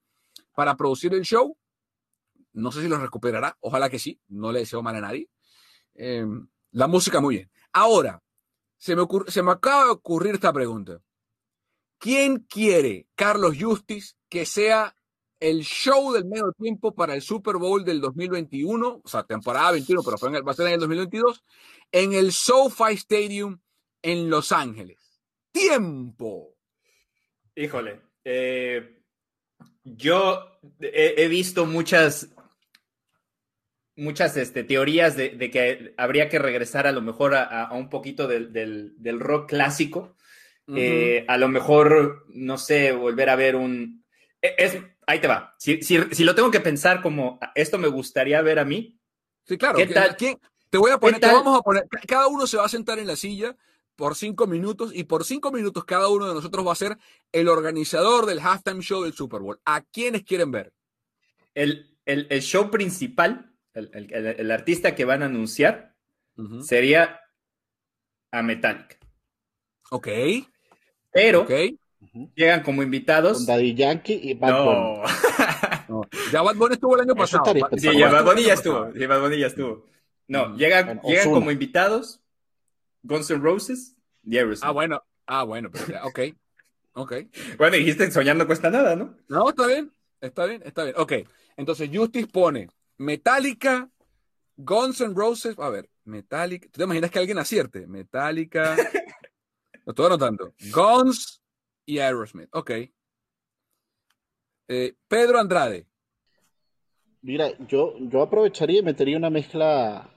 [0.54, 1.56] para producir el show.
[2.52, 5.28] No sé si lo recuperará, ojalá que sí, no le deseo mal a nadie.
[5.94, 7.50] Em, la música muy bien.
[7.72, 8.22] Ahora,
[8.76, 11.00] se me, se me acaba de ocurrir esta pregunta.
[11.98, 14.96] ¿Quién quiere, Carlos Justice, que sea
[15.40, 20.02] el show del medio tiempo para el Super Bowl del 2021, o sea, temporada 21,
[20.02, 21.42] pero va a ser en el 2022,
[21.90, 23.58] en el SoFi Stadium
[24.02, 25.22] en Los Ángeles.
[25.50, 26.54] ¡Tiempo!
[27.56, 29.00] Híjole, eh,
[29.84, 32.34] yo he, visto muchas,
[33.96, 39.20] muchas este, teorías de, que habría que regresar a lo mejor a, un poquito del,
[39.20, 40.16] rock clásico.
[40.76, 44.04] Eh, a lo mejor, no sé, volver a ver un...
[44.40, 44.78] E, es,
[45.10, 45.54] ahí te va.
[45.58, 48.98] Si, lo tengo que pensar como esto me gustaría ver a mí.
[49.44, 49.78] Sí, claro.
[49.78, 50.16] ¿Qué tal?
[50.70, 53.08] Te voy a poner, te vamos a poner, cada uno se va a sentar en
[53.08, 53.56] la silla
[53.96, 56.96] por cinco minutos y por cinco minutos cada uno de nosotros va a ser
[57.32, 59.60] el organizador del halftime show del Super Bowl.
[59.64, 60.72] ¿A quiénes quieren ver?
[61.54, 65.96] el, el- el show principal, el, el- artista que van a anunciar,
[66.62, 67.20] sería
[68.30, 68.96] a Metallica.
[69.90, 70.08] Ok,
[71.12, 71.46] Pero
[72.34, 73.38] llegan como invitados.
[73.38, 74.80] Con Daddy Yankee y Bad Bunny.
[74.80, 75.02] No.
[75.88, 77.52] No, Ya Bad Bunny estuvo el año pasado.
[77.76, 78.92] Sí, ya Bad Bad Bunny ya estuvo.
[78.92, 79.86] Sí, Bad Bunny ya estuvo.
[80.28, 82.20] No, llegan, Bueno, llegan como invitados
[83.02, 84.64] Guns N' Roses y Aerosmith.
[84.64, 85.02] Ah, bueno.
[85.26, 86.20] Ah, bueno, pero ya, ok.
[86.92, 87.12] Ok.
[87.58, 89.16] Bueno, dijiste soñando cuesta nada, ¿no?
[89.28, 89.92] No, está bien.
[90.20, 90.94] Está bien, está bien.
[90.98, 91.12] Ok.
[91.56, 92.68] Entonces, Justice pone
[92.98, 93.88] Metallica,
[94.56, 95.56] Guns N' Roses.
[95.58, 96.68] A ver, Metallica.
[96.70, 97.86] ¿Tú te imaginas que alguien acierte?
[97.86, 98.76] Metallica.
[99.84, 100.54] Lo estoy anotando.
[100.72, 101.39] Guns
[101.90, 102.48] y Aerosmith.
[102.52, 102.70] Ok.
[104.68, 105.86] Eh, Pedro Andrade.
[107.22, 110.08] Mira, yo, yo aprovecharía y metería una mezcla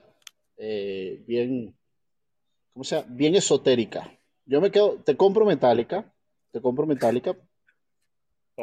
[0.57, 1.75] eh, bien,
[2.71, 3.07] ¿cómo se llama?
[3.09, 4.17] Bien esotérica.
[4.45, 6.13] Yo me quedo, te compro Metallica,
[6.51, 7.36] te compro Metallica.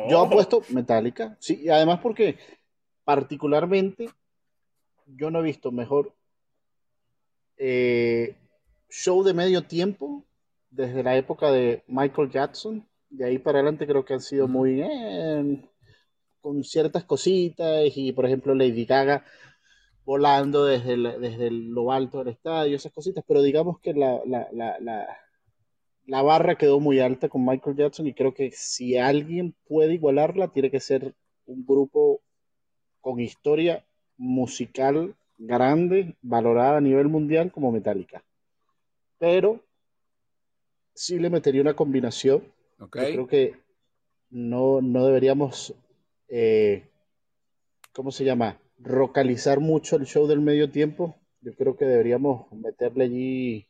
[0.09, 0.27] Yo Oh.
[0.27, 2.39] apuesto Metallica, sí, y además porque
[3.03, 4.09] particularmente
[5.07, 6.15] yo no he visto mejor
[7.57, 8.37] eh,
[8.89, 10.25] show de medio tiempo
[10.71, 12.87] desde la época de Michael Jackson.
[13.11, 15.63] De ahí para adelante creo que han sido muy eh,
[16.41, 19.25] con ciertas cositas y por ejemplo Lady Gaga
[20.05, 24.21] volando desde, el- desde el- lo alto del estadio, esas cositas, pero digamos que la,
[24.27, 25.09] la, la, la,
[26.07, 30.49] la barra quedó muy alta con Michael Jackson y creo que si alguien puede igualarla,
[30.49, 31.15] tiene que ser
[31.47, 32.21] un grupo
[33.01, 33.85] con historia
[34.19, 38.25] musical grande, valorada a nivel mundial como Metallica.
[39.19, 39.65] Pero
[40.95, 42.45] sí le metería una combinación.
[42.81, 43.57] Yo creo que
[44.31, 45.75] no, no deberíamos,
[46.29, 46.89] eh,
[47.93, 48.59] ¿cómo se llama?
[48.79, 51.17] Rocalizar mucho el show del medio tiempo.
[51.43, 53.67] Yo creo que deberíamos meterle allí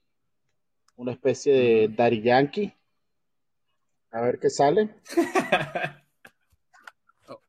[0.96, 2.73] una especie de Daddy Yankee.
[4.12, 4.90] A ver qué sale.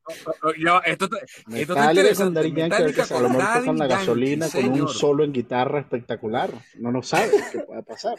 [0.04, 1.74] Oh, esto, está- esto está
[2.16, 3.18] con Yankee, a ver qué sale.
[3.18, 6.50] a lo con mejor tocan la gasolina Yankee, con un solo en guitarra espectacular.
[6.78, 8.16] No nos sabe qué pueda pasar.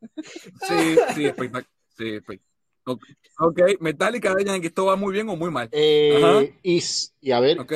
[0.00, 1.64] Sí, sí, espectacular.
[1.96, 2.40] Sí, espe-
[2.84, 3.02] ok,
[3.38, 5.68] ok, Metallica, Daddy Yankee, ¿esto va muy bien o muy mal?
[5.72, 6.42] Eh, Ajá.
[6.62, 7.72] y, a ver, Ok.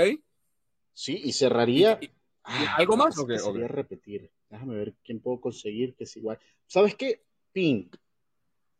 [0.94, 1.98] sí, y cerraría.
[2.00, 2.10] ¿Y- y-
[2.48, 3.18] Ah, algo más?
[3.18, 4.30] es que Ok, sería repetir.
[4.48, 6.38] Déjame ver quién puedo conseguir que es igual.
[6.66, 7.22] ¿Sabes qué?
[7.52, 7.96] Pink.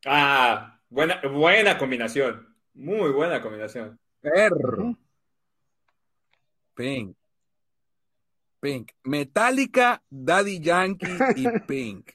[0.05, 2.55] Ah, buena, buena combinación.
[2.75, 3.99] Muy buena combinación.
[4.20, 4.96] Perro.
[6.75, 7.16] Pink.
[8.61, 8.92] Pink.
[9.03, 12.11] Metallica, Daddy Yankee y Pink.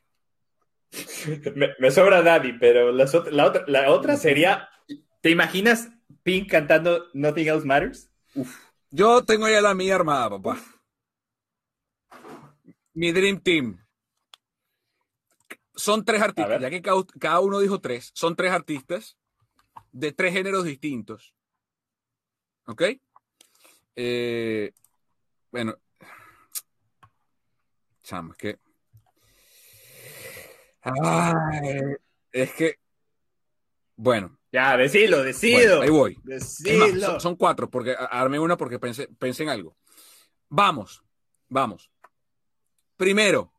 [1.55, 4.67] Me, me sobra Daddy, pero las la, otra, la otra sería.
[5.21, 5.89] ¿Te imaginas
[6.23, 8.09] Pink cantando Nothing Else Matters?
[8.89, 10.57] Yo tengo ya la mía armada, papá.
[12.93, 13.77] Mi Dream Team.
[15.75, 18.11] Son tres artistas, ya que cada, cada uno dijo tres.
[18.13, 19.17] Son tres artistas
[19.91, 21.33] de tres géneros distintos.
[22.65, 22.83] ¿Ok?
[23.95, 24.71] Eh,
[25.51, 25.75] bueno.
[28.03, 28.70] Chamo, es que.
[30.81, 31.95] Ay,
[32.31, 32.75] es que.
[33.95, 35.81] Bueno, Ya, decilo, bueno, decido.
[35.81, 36.15] ahí voy.
[36.23, 37.05] Más, Decilo.
[37.05, 39.77] son, son cuatro, porque a- armé una porque pensé, pensé en algo.
[40.49, 41.03] Vamos,
[41.49, 41.91] vamos.
[42.97, 43.53] Primero,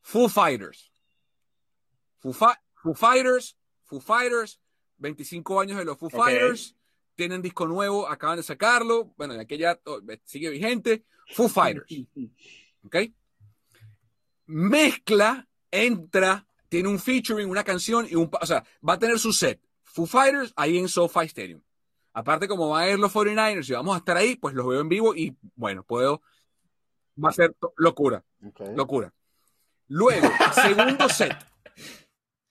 [0.00, 0.90] Foo Fighters.
[2.18, 4.60] Foo, Fi- Foo Fighters, Foo Fighters,
[4.96, 6.08] 25 años de los Foo.
[6.10, 6.74] Fighters,
[7.14, 9.78] tienen disco nuevo, acaban de sacarlo, bueno, de aquella
[10.24, 11.04] sigue vigente.
[11.34, 11.86] Foo Fighters,
[12.84, 12.96] ¿ok?
[14.46, 19.32] Mezcla, entra, tiene un featuring, una canción y un, o sea, va a tener su
[19.32, 19.60] set.
[19.82, 21.62] Foo Fighters ahí en SoFi Stadium.
[22.12, 24.80] Aparte, como van a ir los 49ers y vamos a estar ahí, pues los veo
[24.80, 26.22] en vivo y bueno, puedo.
[27.22, 28.24] Va a ser locura,
[28.74, 29.12] locura.
[29.88, 31.36] Luego, segundo set.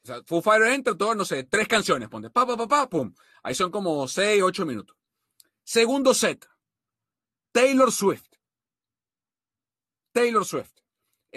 [0.03, 2.89] O sea, Foo Fighters entra todo, no sé, tres canciones, ponte, pa, pa, pa, pa,
[2.89, 3.13] pum.
[3.43, 4.95] Ahí son como seis, ocho minutos.
[5.63, 6.47] Segundo set.
[7.51, 8.27] Taylor Swift.
[10.13, 10.76] Taylor Swift.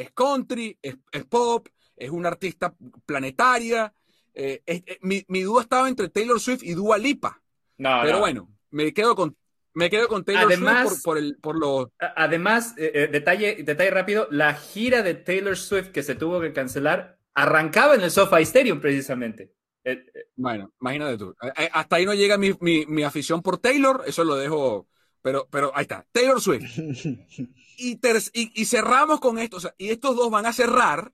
[0.01, 2.75] Es country, es, es pop, es una artista
[3.07, 3.93] planetaria.
[4.33, 7.43] eh, es- es- mi, mi duda estaba entre Taylor Swift y Dua Lipa.
[7.79, 8.19] No, Pero no.
[8.21, 9.37] bueno, me quedo con,
[9.75, 11.88] me quedo con Taylor Además- Swift por, por, el, por los.
[12.01, 16.40] A- Además, eh, eh, detalle, detalle rápido, la gira de Taylor Swift que se tuvo
[16.40, 19.53] que cancelar arrancaba en el SoFi Stadium precisamente.
[19.85, 21.35] Eh, eh, Bueno, imagínate tú.
[21.42, 24.87] Eh, eh, Hasta ahí no llega mi, mi- mi afición por Taylor, eso lo dejo.
[25.23, 26.65] Pero, pero ahí está, Taylor Swift.
[27.83, 29.56] Y, ter- y, y cerramos con esto.
[29.56, 31.12] o sea, y estos dos van a cerrar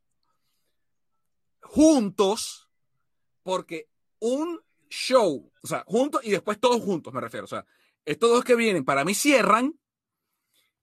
[1.60, 2.68] juntos,
[3.42, 3.88] porque
[4.18, 7.44] un show, o sea, juntos y después todos juntos, me refiero.
[7.44, 7.64] O sea,
[8.04, 9.78] estos dos que vienen para mí cierran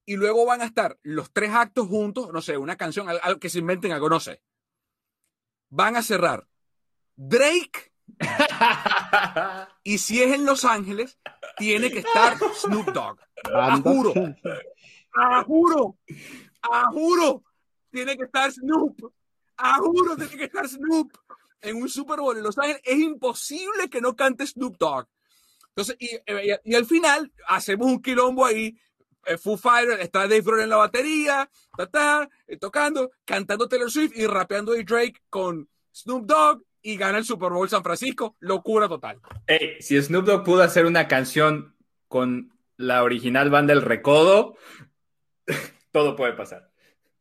[0.06, 3.40] y luego van a estar los tres actos juntos, no sé, una canción, al- algo
[3.40, 4.42] que se inventen algo, no sé.
[5.70, 6.48] Van a cerrar
[7.16, 7.92] Drake
[9.84, 11.20] y si es en Los Ángeles,
[11.58, 13.20] tiene que estar Snoop Dogg.
[13.54, 14.14] A juro.
[15.16, 15.98] A juro.
[16.62, 17.44] A juro.
[17.92, 19.12] Tiene que estar Snoop.
[19.58, 21.12] A juro tiene que estar Snoop
[21.62, 22.82] en un Super Bowl en Los Ángeles.
[22.84, 25.08] Es imposible que no cante Snoop Dogg.
[25.70, 26.10] Entonces, y,
[26.64, 28.78] y, al final hacemos un quilombo ahí.
[29.26, 31.50] Eh, Foo Fighter, está Dave Grohl en la batería,
[31.92, 37.20] ta, eh, tocando, cantando Taylor Swift y rapeando de Drake con Snoop Dogg y gana
[37.20, 38.36] el Super Bowl San Francisco.
[38.40, 39.22] Locura total.
[39.80, 41.74] si Snoop Dogg pudo hacer una canción
[42.10, 44.58] con la original banda El Recodo,
[45.92, 46.70] todo puede pasar.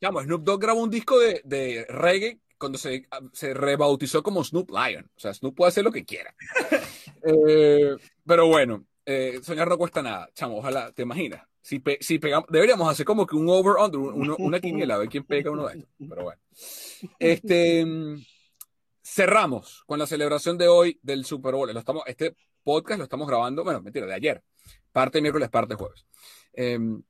[0.01, 5.09] Snoop Dogg grabó un disco de, reggae cuando se, se, rebautizó como Snoop Lion.
[5.17, 6.35] O sea, Snoop puede hacer lo que quiera.
[7.25, 7.95] Eh,
[8.27, 10.29] pero bueno, eh, soñar no cuesta nada.
[10.35, 11.41] Chamo, ojalá, ¿te imaginas?
[11.61, 15.53] Si, si pegamos, deberíamos hacer como que un over-under, una quiniela, a ver quién pega
[15.53, 15.91] uno de estos.
[16.01, 16.41] Pero bueno.
[17.21, 17.87] Este,
[19.03, 21.73] cerramos con la celebración de hoy del Super Bowl.
[21.73, 24.43] Lo estamos, este podcast lo estamos grabando, bueno, mentira, de ayer.
[24.91, 26.07] Parte miércoles, parte jueves.
[26.53, 27.03] Em,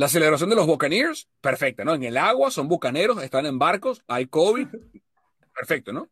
[0.00, 1.94] la celebración de los Buccaneers, perfecta, ¿no?
[1.94, 4.66] En el agua, son bucaneros, están en barcos, hay COVID.
[5.54, 6.08] Perfecto, ¿no?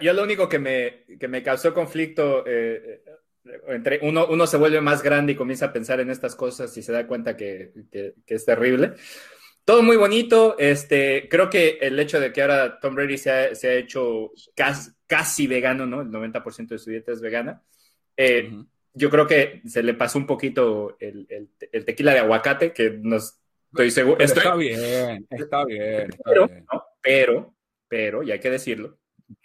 [0.00, 3.02] Yo lo único que me, que me causó conflicto, eh,
[3.66, 6.82] entre uno, uno se vuelve más grande y comienza a pensar en estas cosas y
[6.82, 8.94] se da cuenta que, que, que es terrible.
[9.64, 10.56] Todo muy bonito.
[10.56, 14.30] Este, creo que el hecho de que ahora Tom Brady se ha, se ha hecho
[14.54, 16.02] casi, casi, vegano, ¿no?
[16.02, 17.60] El 90% de su dieta es vegana.
[18.16, 18.48] Eh,
[18.96, 21.26] yo creo que se le pasó un poquito el,
[21.70, 23.38] el, tequila de aguacate, que nos
[23.70, 24.18] estoy seguro.
[24.18, 26.08] Está bien, está bien.
[26.24, 26.50] pero,
[27.02, 27.54] pero,
[27.88, 28.98] pero, y hay que decirlo,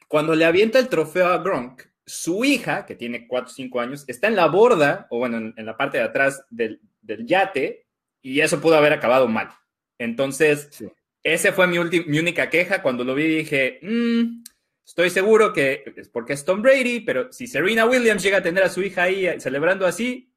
[0.07, 4.05] cuando le avienta el trofeo a Gronk, su hija, que tiene 4 o 5 años,
[4.07, 7.85] está en la borda, o bueno, en, la parte de atrás del, del, yate,
[8.21, 9.49] y eso pudo haber acabado mal.
[9.97, 10.81] Entonces,
[11.23, 12.81] esa fue mi, mi única queja.
[12.81, 14.43] Cuando lo vi dije, mm,
[14.91, 18.61] estoy seguro que es porque es Tom Brady, pero si Serena Williams llega a tener
[18.61, 20.33] a su hija ahí eh, celebrando así,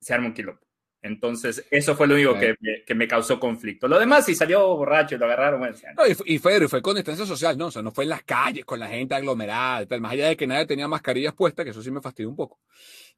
[0.00, 0.58] se arma un kilo.
[1.02, 3.86] Entonces, eso fue lo único que, me, causó conflicto.
[3.86, 7.26] Lo demás, si salió borracho y lo agarraron, bueno, no, y, fue, fue con distancia
[7.26, 7.66] social, ¿no?
[7.66, 10.36] O sea, no fue en las calles con la gente aglomerada, tal, más allá de
[10.36, 12.58] que nadie tenía mascarillas puestas, que eso sí me fastidió un poco.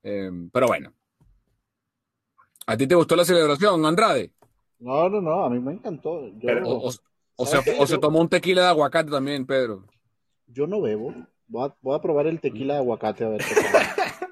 [0.03, 0.93] Em, pero bueno.
[2.67, 4.33] ¿A ti te gustó la celebración, Andrade?
[4.79, 6.31] No, no, no, a mí me encantó.
[7.37, 9.87] o, se tomó un tequila de aguacate también, Pedro.
[10.47, 11.15] Yo no bebo.
[11.47, 13.55] Voy a, probar el tequila de aguacate a ver qué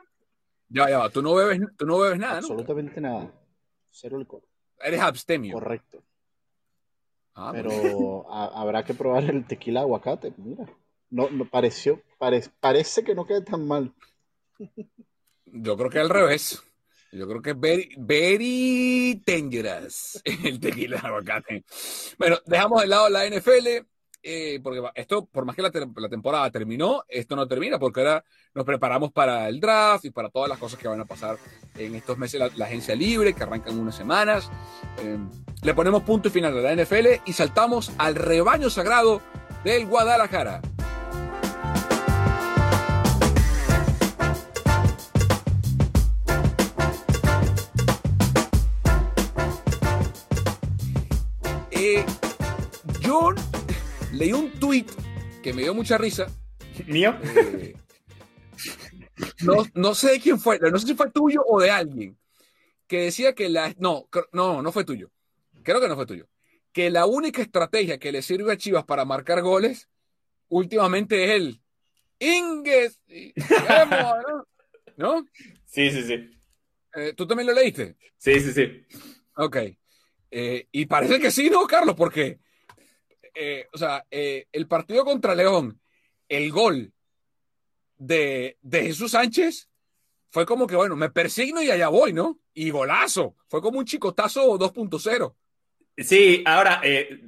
[0.69, 3.31] Ya, ya, tú no bebes, tú no bebes nada, Absolutamente nada.
[3.91, 4.43] Cero licor.
[4.81, 5.53] Eres abstemio.
[5.53, 6.03] Correcto.
[7.35, 7.51] Ah.
[7.53, 10.33] Pero habrá que probar el tequila de aguacate.
[10.39, 10.67] Mira,
[11.11, 12.03] no, no pareció,
[12.61, 13.93] parece que no queda tan mal.
[15.45, 16.63] Yo creo que al revés.
[17.13, 21.65] Yo creo que es very, very dangerous el tequila de aguacate.
[22.19, 23.87] Bueno, dejamos de lado la NFL,
[24.23, 28.65] eh, porque esto, por más que la, temporada terminó, esto no termina, porque ahora nos
[28.65, 31.39] preparamos para el draft y para todas las cosas que van a pasar
[31.77, 34.51] en estos meses, la, agencia libre, que arrancan unas semanas.
[34.99, 35.19] Eh,
[35.63, 39.21] le ponemos punto y final a la NFL y saltamos al rebaño sagrado
[39.65, 40.61] del Guadalajara.
[53.01, 53.35] yo
[54.23, 54.87] leí un tweet
[55.43, 56.29] que me dio mucha risa.
[56.87, 57.19] ¿Mío?
[57.25, 57.75] Eh,
[59.41, 62.17] no, no sé de quién fue, no sé si fue tuyo o de alguien,
[62.87, 63.75] que decía que la...
[63.79, 65.11] No, no, no fue tuyo.
[65.65, 66.29] Creo que no fue tuyo.
[66.73, 69.89] Que la única estrategia que le sirve a Chivas para marcar goles
[70.49, 71.61] últimamente es el
[72.21, 73.01] Inges.
[74.97, 75.27] ¿No?
[75.67, 76.31] Sí, sí, sí.
[76.95, 77.97] Eh, ¿Tú también lo leíste?
[78.19, 78.87] Sí, sí, sí.
[79.35, 79.57] Ok.
[80.31, 81.97] Eh, y parece que sí, ¿no, Carlos?
[81.97, 82.39] Porque,
[83.35, 85.81] eh, o sea, eh, el partido contra León,
[86.29, 86.93] el gol
[87.97, 89.69] de, Jesús Sánchez
[90.31, 92.39] fue como que, bueno, me persigno y allá voy, ¿no?
[92.55, 93.37] Y golazo.
[93.49, 95.35] Fue como un chicotazo 2.0.
[95.99, 96.81] Sí, ahora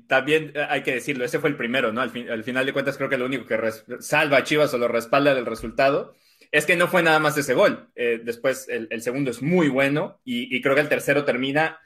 [0.06, 2.00] también hay que decirlo, ese fue el primero, ¿no?
[2.00, 3.58] Al, final de cuentas creo que lo único que
[4.00, 6.14] salva a Chivas o lo respalda del resultado
[6.50, 7.90] es que no fue nada más ese gol.
[7.94, 11.78] después el, segundo es muy bueno y, creo que el tercero termina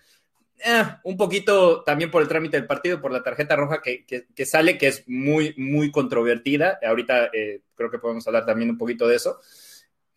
[0.65, 4.79] eh, un poquito también por el trámite del partido, por la tarjeta roja que, sale,
[4.79, 6.79] que es muy, muy controvertida.
[6.87, 9.41] Ahorita eh, creo que podemos hablar también un poquito de eso.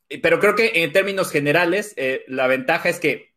[0.10, 1.96] Eh, pero creo que en términos generales,
[2.28, 3.34] la ventaja es que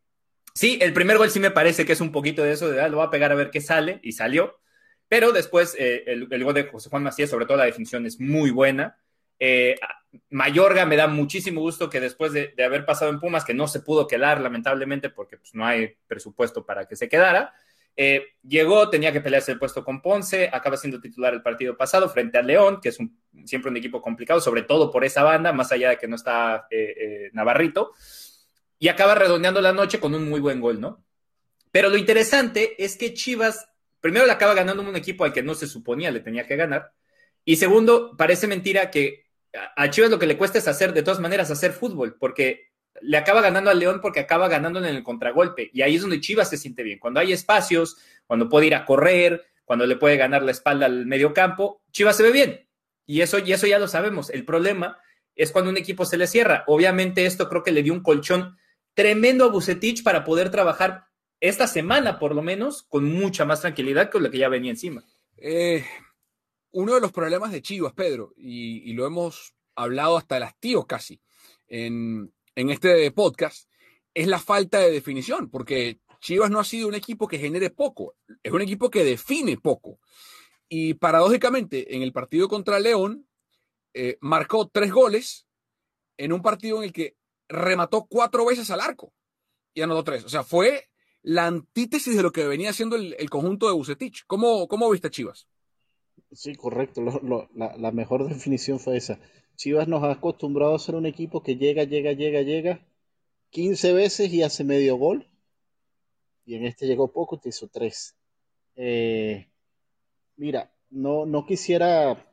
[0.53, 2.89] sí, el primer gol sí me parece que es un poquito de eso, de ah,
[2.89, 4.59] lo voy a pegar a ver qué sale, y salió.
[5.07, 8.51] Pero después el, el, gol de José Juan Macías, sobre todo la definición, es muy
[8.51, 8.97] buena.
[9.39, 9.75] Eh,
[10.29, 13.81] Mayorga me da muchísimo gusto que después de, haber pasado en Pumas, que no se
[13.81, 17.53] pudo quedar lamentablemente porque pues, no hay presupuesto para que se quedara,
[17.97, 22.09] eh, llegó, tenía que pelearse el puesto con Ponce, acaba siendo titular el partido pasado
[22.09, 22.97] frente al León, que es
[23.45, 26.67] siempre un equipo complicado, sobre todo por esa banda, más allá de que no está
[26.69, 27.93] eh, Navarrito.
[28.77, 31.03] y acaba redondeando la noche con un muy buen gol, ¿no?
[31.71, 33.69] Pero lo interesante es que Chivas,
[34.01, 36.91] primero le acaba ganando un equipo al que no se suponía le tenía que ganar,
[37.45, 39.24] y segundo, parece mentira que
[39.75, 43.17] a Chivas lo que le cuesta es hacer, de todas maneras, hacer fútbol, porque le
[43.17, 46.49] acaba ganando al León porque acaba ganándole en el contragolpe, y ahí es donde Chivas
[46.49, 46.99] se siente bien.
[46.99, 51.05] Cuando hay espacios, cuando puede ir a correr, cuando le puede ganar la espalda al
[51.05, 52.67] medio campo, Chivas se ve bien.
[53.05, 54.29] Y eso, y eso ya lo sabemos.
[54.29, 54.97] El problema
[55.35, 56.63] es cuando un equipo se le cierra.
[56.67, 58.57] Obviamente esto creo que le dio un colchón
[58.93, 61.05] tremendo a Bucetich para poder trabajar
[61.39, 65.03] esta semana, por lo menos, con mucha más tranquilidad que lo que ya venía encima.
[65.37, 65.85] Eh,
[66.75, 71.21] uno de los problemas de Chivas, Pedro, y, lo hemos hablado hasta el hastío casi
[71.67, 73.69] en, este podcast,
[74.13, 78.15] es la falta de definición, porque Chivas no ha sido un equipo que genere poco,
[78.43, 79.99] es un equipo que define poco.
[80.67, 83.25] Y paradójicamente, en el partido contra León,
[83.93, 85.47] eh, marcó tres goles
[86.17, 87.15] en un partido en el que
[87.47, 89.13] remató cuatro veces al arco
[89.73, 90.25] y anotó tres.
[90.25, 90.89] O sea, fue
[91.21, 94.25] la antítesis de lo que venía haciendo el, conjunto de Bucetich.
[94.27, 95.47] ¿Cómo, ¿Cómo, viste Chivas?
[96.35, 97.01] Sí, correcto.
[97.01, 99.19] la, la, mejor definición fue esa.
[99.55, 102.85] Chivas nos ha acostumbrado a ser un equipo que llega, llega, llega, llega
[103.51, 105.27] 15 veces y hace medio gol.
[106.45, 108.15] Y en este llegó poco, te hizo tres.
[108.75, 109.47] Eh,
[110.35, 112.31] mira, no, no quisiera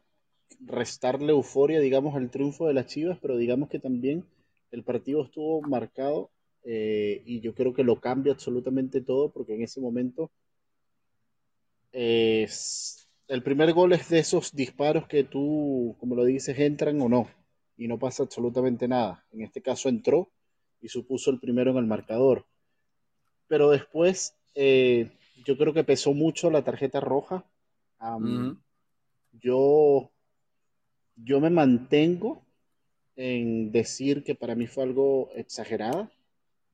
[0.60, 4.26] restarle euforia, digamos, al triunfo de las Chivas, pero digamos que también
[4.72, 6.30] el partido estuvo marcado
[6.64, 10.30] eh, y yo creo que lo cambia absolutamente todo porque en ese momento
[13.28, 17.28] el primer gol es de esos disparos que tú, como lo dices, entran o no
[17.76, 19.24] y no pasa absolutamente nada.
[19.32, 20.30] En este caso entró
[20.80, 22.46] y supuso el primero en el marcador.
[23.48, 25.10] Pero después eh,
[25.44, 27.44] yo creo que pesó mucho la tarjeta roja.
[29.32, 30.10] Yo
[31.16, 32.42] yo me mantengo
[33.16, 36.10] en decir que para mí fue algo exagerada.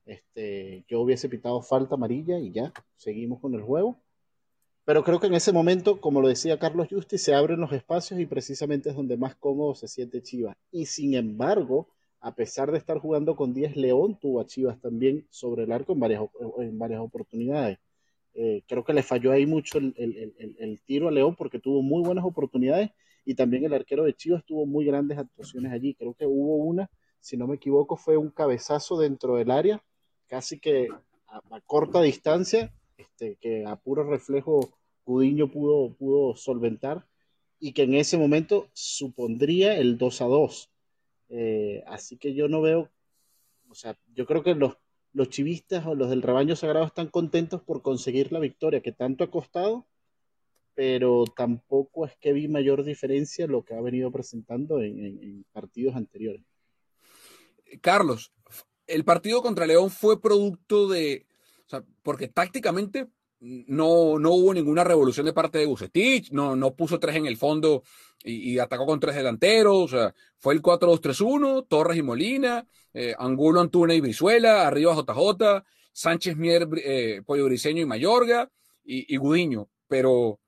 [0.07, 4.01] Este, yo hubiese pitado falta amarilla y ya, seguimos con el juego.
[4.89, 8.19] Pero creo que en ese momento, como lo decía Carlos Justi, se abren los espacios
[8.21, 10.57] y precisamente es donde más cómodo se siente Chivas.
[10.73, 15.27] Y sin embargo, a pesar de estar jugando con 10, León tuvo a Chivas también
[15.29, 17.77] sobre el arco en varias, oportunidades.
[18.33, 22.25] Eh, creo que le falló ahí mucho el, tiro a León porque tuvo muy buenas
[22.25, 22.89] oportunidades
[23.27, 25.97] y también el arquero de Chivas tuvo muy grandes actuaciones allí.
[25.97, 29.85] Creo que hubo una, si no me equivoco, fue un cabezazo dentro del área,
[30.29, 30.89] casi que
[31.27, 34.78] a, corta distancia, este, que a puro reflejo
[35.09, 37.07] Cudiño pudo, pudo solventar
[37.59, 40.71] y que en ese momento supondría el 2 a 2.
[41.31, 42.91] Eh, así que yo no veo,
[43.71, 44.77] o sea, yo creo que los,
[45.15, 49.25] los chivistas o los del rebaño sagrado están contentos por conseguir la victoria que tanto
[49.25, 49.87] ha costado
[50.75, 56.45] pero tampoco es que vi mayor diferencia lo que ha venido presentando en, partidos anteriores.
[57.81, 58.33] Carlos,
[58.87, 61.27] el partido contra León fue producto de,
[61.67, 63.09] o sea, porque tácticamente
[63.41, 67.37] no, no hubo ninguna revolución de parte de Bucetich, no, no puso tres en el
[67.37, 67.83] fondo
[68.25, 73.61] y, atacó con tres delanteros, o sea, fue el 4-2-3-1, Torres y Molina, eh, Angulo,
[73.61, 78.51] Antuna y Brizuela, arriba JJ, Sánchez Mier, eh, Pollo Briseño y Mayorga
[78.85, 80.41] y, y Gudiño, pero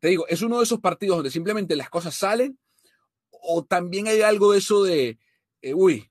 [0.00, 2.58] te digo, es uno de esos partidos donde simplemente las cosas salen
[3.30, 5.18] o también hay algo de eso de,
[5.62, 6.10] eh, uy,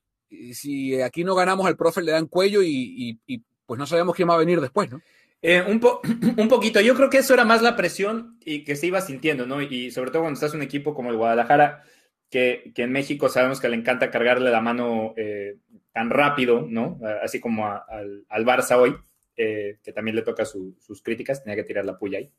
[0.52, 3.20] si aquí no ganamos al profe le dan cuello y,
[3.66, 5.00] pues no sabemos quién va a venir después, ¿no?
[5.46, 5.78] Eh, un,
[6.38, 9.46] un poquito, yo creo que eso era más la presión y que se iba sintiendo,
[9.46, 9.60] ¿no?
[9.60, 11.84] Y sobre todo cuando estás en un equipo como el Guadalajara,
[12.30, 15.58] que, en México sabemos que le encanta cargarle la mano eh,
[15.92, 16.98] tan rápido, ¿no?
[17.22, 18.96] Así como al, al, Barça hoy,
[19.36, 22.32] que también le toca sus críticas, tenía que tirar la puya ahí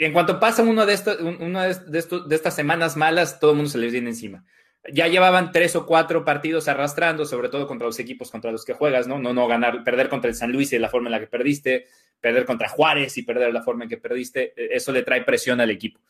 [0.00, 0.98] en cuanto pasa uno de,
[1.40, 4.44] una de, de, estas semanas malas, todo el mundo se les viene encima.
[4.92, 8.72] Ya llevaban tres o cuatro partidos arrastrando, sobre todo contra los equipos contra los que
[8.72, 9.18] juegas, ¿no?
[9.18, 11.86] No, no ganar, perder contra el San Luis y la forma en la que perdiste,
[12.20, 15.22] perder contra Juárez y perder de la forma en que perdiste, e, eso le trae
[15.22, 16.00] presión al equipo.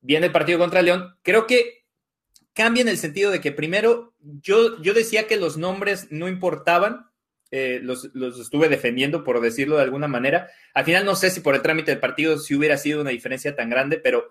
[0.00, 1.84] Viene el partido contra León, creo que
[2.52, 7.10] cambia en el sentido de que primero yo, yo decía que los nombres no importaban,
[7.52, 10.50] eh, los, estuve defendiendo, por decirlo de alguna manera.
[10.74, 13.56] Al final no sé si por el trámite del partido si hubiera sido una diferencia
[13.56, 14.30] tan grande, pero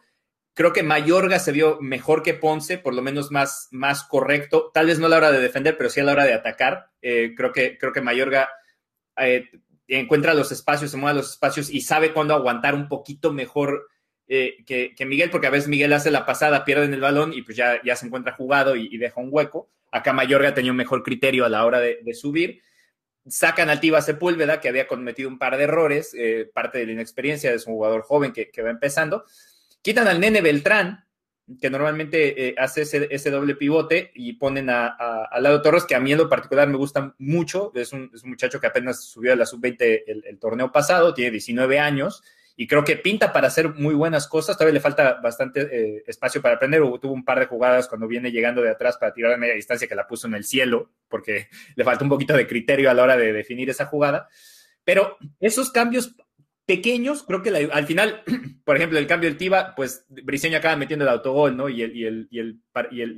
[0.60, 4.88] creo que Mayorga se vio mejor que Ponce, por lo menos más, más correcto, tal
[4.88, 6.90] vez no a la hora de defender, pero sí a la hora de atacar.
[7.02, 8.50] Eh, creo, que, creo que Mayorga
[9.16, 9.50] eh,
[9.88, 13.88] encuentra los espacios, se mueve los espacios y sabe cuándo aguantar un poquito mejor
[14.28, 17.56] que, Miguel, porque a veces Miguel hace la pasada, pierde en el balón y pues
[17.56, 19.70] ya, ya se encuentra jugado y, deja un hueco.
[19.94, 22.62] Acá Mayorga tenía un mejor criterio a la hora de, subir
[23.28, 26.94] sacan al Tiva Sepúlveda, que había cometido un par de errores, eh, parte de la
[26.94, 29.24] inexperiencia de su jugador joven que, va empezando.
[29.82, 31.06] Quitan al Nene Beltrán,
[31.60, 36.00] que normalmente eh, hace ese, doble pivote y ponen a, a, Lado Torres, que a
[36.00, 37.72] mí en lo particular me gusta mucho.
[37.74, 42.24] Es un, muchacho que apenas subió a la sub-20 el, torneo pasado, tiene 19 años
[42.56, 44.58] y creo que pinta para hacer muy buenas cosas.
[44.58, 46.82] Todavía le falta bastante eh, espacio para aprender.
[47.02, 49.88] Tuvo un par de jugadas cuando viene llegando de atrás para tirar de media distancia
[49.88, 53.04] que la puso en el cielo, porque le falta un poquito de criterio a la
[53.04, 54.28] hora de definir esa jugada.
[54.84, 56.16] Pero esos cambios
[56.70, 58.22] pequeños, creo que al final,
[58.64, 61.68] por ejemplo, el cambio del Tiba, pues Briseño acaba metiendo el autogol, ¿no?
[61.68, 62.62] Y el, y el, y el,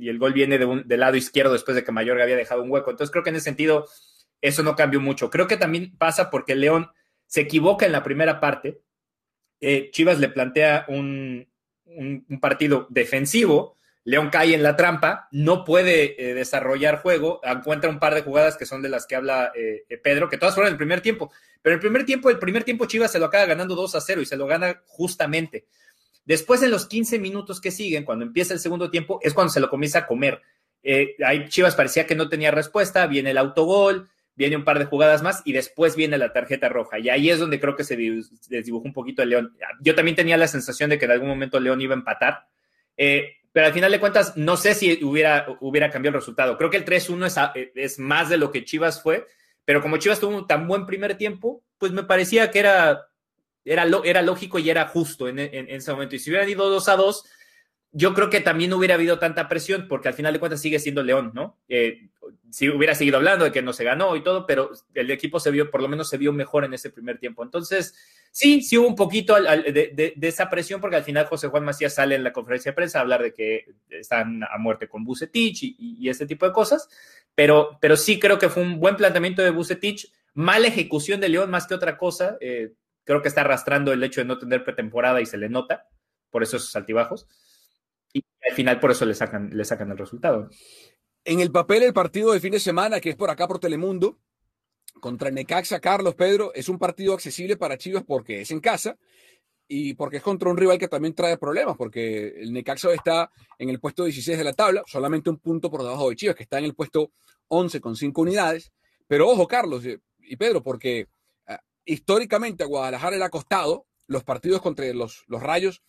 [0.02, 2.62] y el, gol viene de un, del lado izquierdo después de que Mayorga había dejado
[2.62, 2.90] un hueco.
[2.90, 3.86] Entonces creo que en ese sentido
[4.40, 5.28] eso no cambió mucho.
[5.28, 6.88] Creo que también pasa porque León
[7.26, 8.80] se equivoca en la primera parte.
[9.60, 11.46] Eh, Chivas le plantea un,
[11.84, 13.76] un, partido defensivo.
[14.04, 18.56] León cae en la trampa, no puede eh, desarrollar juego, encuentra un par de jugadas
[18.56, 21.30] que son de las que habla eh, Pedro, que todas fueron en el primer tiempo.
[21.62, 24.20] Pero el primer tiempo, el primer tiempo Chivas se lo acaba ganando 2 a 0
[24.20, 25.66] y se lo gana justamente.
[26.24, 29.60] Después, en los 15 minutos que siguen, cuando empieza el segundo tiempo, es cuando se
[29.60, 30.40] lo comienza a comer.
[30.82, 34.86] Eh, ahí Chivas parecía que no tenía respuesta, viene el autogol, viene un par de
[34.86, 36.98] jugadas más y después viene la tarjeta roja.
[36.98, 37.96] Y ahí es donde creo que se
[38.48, 39.56] desdibujó un poquito el León.
[39.80, 42.46] Yo también tenía la sensación de que en algún momento León iba a empatar.
[42.96, 46.56] Eh, pero al final de cuentas, no sé si hubiera, hubiera cambiado el resultado.
[46.56, 49.26] Creo que el 3-1 es, es, más de lo que Chivas fue,
[49.64, 53.08] pero como Chivas tuvo un tan buen primer tiempo, pues me parecía que era,
[53.64, 56.16] era, era lógico y era justo en, ese momento.
[56.16, 57.24] Y si hubieran ido 2 a 2,
[57.92, 60.78] yo creo que también no hubiera habido tanta presión, porque al final de cuentas sigue
[60.78, 61.58] siendo León, ¿no?
[61.68, 62.08] Eh,
[62.50, 65.50] si hubiera seguido hablando de que no se ganó y todo, pero el equipo se
[65.50, 67.42] vio, por lo menos se vio mejor en ese primer tiempo.
[67.42, 67.94] Entonces,
[68.30, 72.14] sí, sí hubo un poquito de, esa presión, porque al final José Juan Macías sale
[72.14, 76.08] en la conferencia de prensa a hablar de que están a muerte con Bucetich y,
[76.08, 76.88] ese tipo de cosas,
[77.34, 81.50] pero, pero sí creo que fue un buen planteamiento de Bucetich, mala ejecución de León
[81.50, 82.36] más que otra cosa.
[82.40, 85.88] Eh, creo que está arrastrando el hecho de no tener pretemporada y se le nota,
[86.30, 87.26] por eso esos altibajos.
[88.12, 90.50] Y al final por eso le sacan, le sacan el resultado.
[91.24, 94.18] En el papel, el partido de fin de semana, que es por acá por Telemundo,
[95.00, 98.98] contra Necaxa, Carlos Pedro, es un partido accesible para Chivas porque es en casa
[99.68, 103.70] y porque es contra un rival que también trae problemas, porque el Necaxa está en
[103.70, 106.58] el puesto 16 de la tabla, solamente un punto por debajo de Chivas, que está
[106.58, 107.12] en el puesto
[107.48, 108.72] 11 con 5 unidades.
[109.06, 111.06] Pero ojo, Carlos eh, y Pedro, porque
[111.46, 115.82] ah, históricamente a Guadalajara le ha costado los partidos contra los, los Rayos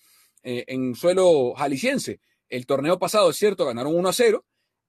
[0.44, 2.20] eh, en suelo jalisciense.
[2.50, 4.46] El torneo pasado, es cierto, ganaron 1 a 0.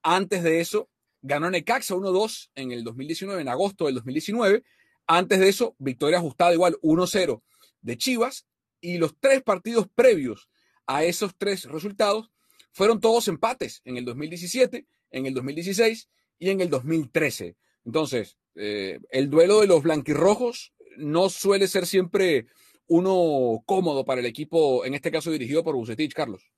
[0.07, 0.87] Antes de eso,
[1.23, 4.63] ganó Necaxa 1-2 en el 2019, en agosto del 2019.
[5.07, 7.41] Antes de eso, victoria ajustada igual 1-0
[7.81, 8.45] de Chivas
[8.79, 10.47] y los tres partidos previos
[10.85, 12.29] a esos tres resultados
[12.71, 17.55] fueron todos empates en el 2017, en el 2016 y en el 2013.
[17.83, 22.45] Entonces, eh, el duelo de los blanquirrojos no suele ser siempre
[22.85, 26.51] uno cómodo para el equipo, en este caso dirigido por Bucetich, Carlos.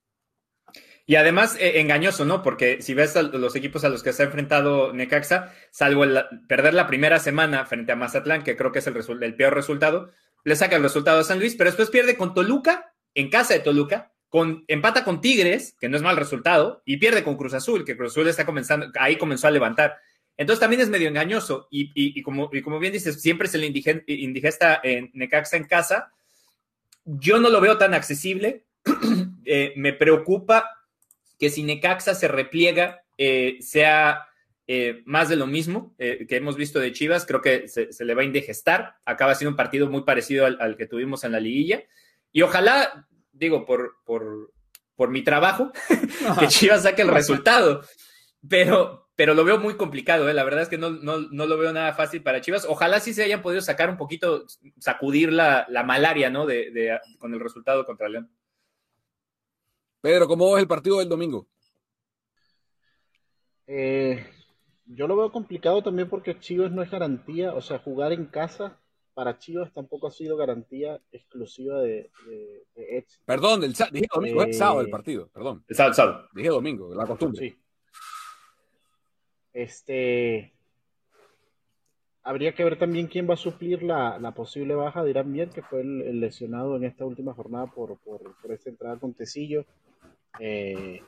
[1.09, 2.43] Y además eh, engañoso, ¿no?
[2.43, 6.03] Porque si ves a los equipos a los que se ha enfrentado Necaxa, salvo
[6.49, 10.11] perder la primera semana frente a Mazatlán, que creo que es el, peor resultado,
[10.43, 13.61] le saca el resultado a San Luis, pero después pierde con Toluca, en casa de
[13.61, 17.85] Toluca, con, empata con Tigres, que no es mal resultado, y pierde con Cruz Azul,
[17.85, 19.95] que Cruz Azul está comenzando, ahí comenzó a levantar.
[20.35, 25.09] Entonces también es medio engañoso, y, como, como, bien dices, siempre se le indigesta en
[25.13, 26.11] Necaxa en casa.
[27.05, 28.65] Yo no lo veo tan accesible.
[29.49, 30.76] Eh, me preocupa
[31.37, 34.27] que si Necaxa se repliega, eh, sea
[34.69, 38.15] eh, más de lo mismo eh, que hemos visto de Chivas, creo que se, le
[38.15, 38.95] va a indigestar.
[39.05, 41.83] Acaba siendo un partido muy parecido al, que tuvimos en la liguilla.
[42.33, 44.51] Y ojalá, digo, por, por,
[44.95, 45.71] por mi trabajo,
[46.39, 47.81] que Chivas saque el resultado.
[48.49, 50.33] Pero, pero lo veo muy complicado, ¿eh?
[50.33, 52.65] la verdad es que no, no, no, lo veo nada fácil para Chivas.
[52.65, 54.45] Ojalá sí se hayan podido sacar un poquito,
[54.79, 56.45] sacudir la, la malaria, ¿no?
[56.45, 58.29] De, de, con el resultado contra León.
[60.07, 61.49] Pedro, ¿cómo ves el partido del domingo?
[63.67, 64.25] Eh,
[64.85, 68.79] yo lo veo complicado también porque Chivas no es garantía, o sea, jugar en casa
[69.13, 74.79] para Chivas tampoco ha sido garantía exclusiva de, de, Perdón, el, dije domingo, es sábado
[74.79, 75.65] el eh, partido, perdón.
[75.67, 76.29] El sábado, sábado.
[76.33, 77.49] Dije domingo, la costumbre.
[77.49, 77.61] Sí.
[79.51, 80.56] Este.
[82.27, 85.49] Habría que ver también quién va a suplir la, la posible baja de Irán Mier,
[85.49, 89.65] que fue el, lesionado en esta última jornada por, por, por esta entrada con Tecillo.
[90.41, 91.01] Eh,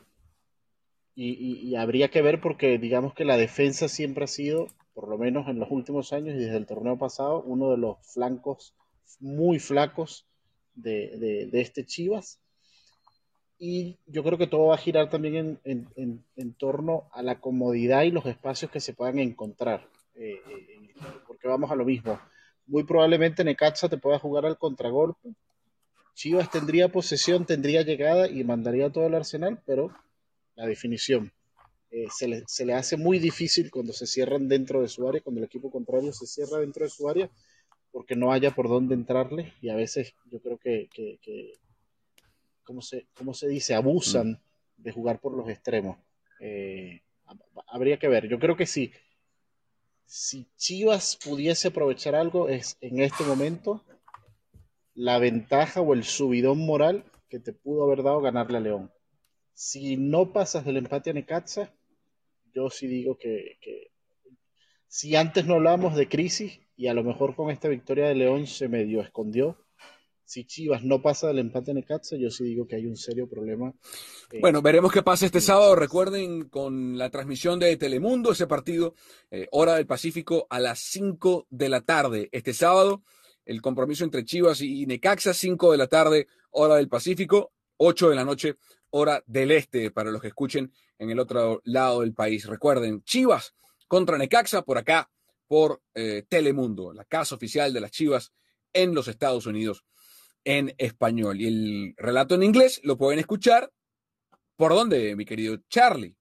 [1.22, 5.50] y, habría que ver porque digamos que la defensa siempre ha sido, por lo menos
[5.50, 8.74] en los últimos años y desde el torneo pasado, uno de los flancos
[9.20, 10.26] muy flacos
[10.76, 12.40] de, este Chivas.
[13.58, 18.12] Y yo creo que todo va a girar también en, torno a la comodidad y
[18.12, 19.86] los espacios que se puedan encontrar.
[20.16, 20.79] Eh, eh,
[21.28, 22.20] porque vamos a lo mismo.
[22.68, 25.34] Muy probablemente Necaxa te pueda jugar al contragolpe
[26.20, 29.95] Chivas tendría posesión, tendría llegada y mandaría todo el arsenal, pero
[30.56, 31.32] la definición
[31.91, 35.22] eh, se, le, se, le, hace muy difícil cuando se cierran dentro de su área,
[35.22, 37.30] cuando el equipo contrario se cierra dentro de su área,
[37.93, 41.54] porque no haya por dónde entrarle y a veces yo creo que, que, que
[42.66, 43.74] ¿cómo, se, ¿cómo se dice?
[43.74, 44.84] Abusan mm.
[44.84, 45.97] de jugar por los extremos.
[46.41, 47.02] Eh,
[47.68, 48.91] habría que ver, yo creo que sí.
[50.12, 53.86] Si Chivas pudiese aprovechar algo es en este momento
[54.95, 58.91] la ventaja o el subidón moral que te pudo haber dado ganarle a León.
[59.53, 61.72] Si no pasas del empate a Necaxa,
[62.55, 63.60] yo sí digo que,
[64.88, 68.47] si antes no hablábamos de crisis y a lo mejor con esta victoria de León
[68.47, 69.64] se medio escondió,
[70.30, 73.28] si Chivas no pasa del empate a Necaxa, yo sí digo que hay un serio
[73.28, 73.74] problema.
[74.32, 75.74] Eh, bueno, veremos qué pasa este sábado.
[75.74, 78.94] Recuerden con la transmisión de Telemundo, ese partido,
[79.32, 82.30] eh, hora del Pacífico, a las 5 de la tarde.
[82.32, 83.02] Este sábado,
[83.44, 88.16] el compromiso entre Chivas y Necaxa, 5 de la tarde, hora del Pacífico, 8 de
[88.16, 88.58] la noche,
[88.92, 92.46] hora del Este, para los que escuchen en el otro lado del país.
[92.46, 93.56] Recuerden, Chivas
[93.88, 95.10] contra Necaxa por acá,
[95.48, 98.32] por eh, Telemundo, la casa oficial de las Chivas
[98.74, 99.86] en los Estados Unidos
[100.44, 101.40] en español.
[101.40, 103.72] Y el relato en inglés lo pueden escuchar.
[104.56, 106.16] ¿Por dónde, mi querido Charlie?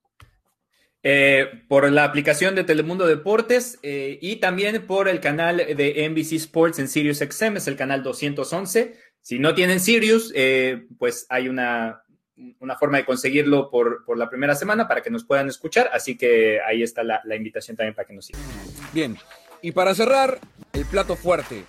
[1.03, 6.33] Eh, por la aplicación de Telemundo Deportes eh, y también por el canal de NBC
[6.35, 8.95] Sports en Sirius XM, es el canal 211.
[9.21, 10.33] Si no tienen Sirius,
[10.99, 12.03] pues hay una
[12.61, 16.17] una forma de conseguirlo por, por, la primera semana para que nos puedan escuchar, así
[16.17, 18.43] que ahí está la, la invitación también para que nos sigan.
[18.93, 19.17] Bien,
[19.63, 20.39] y para cerrar,
[20.73, 21.65] el plato fuerte.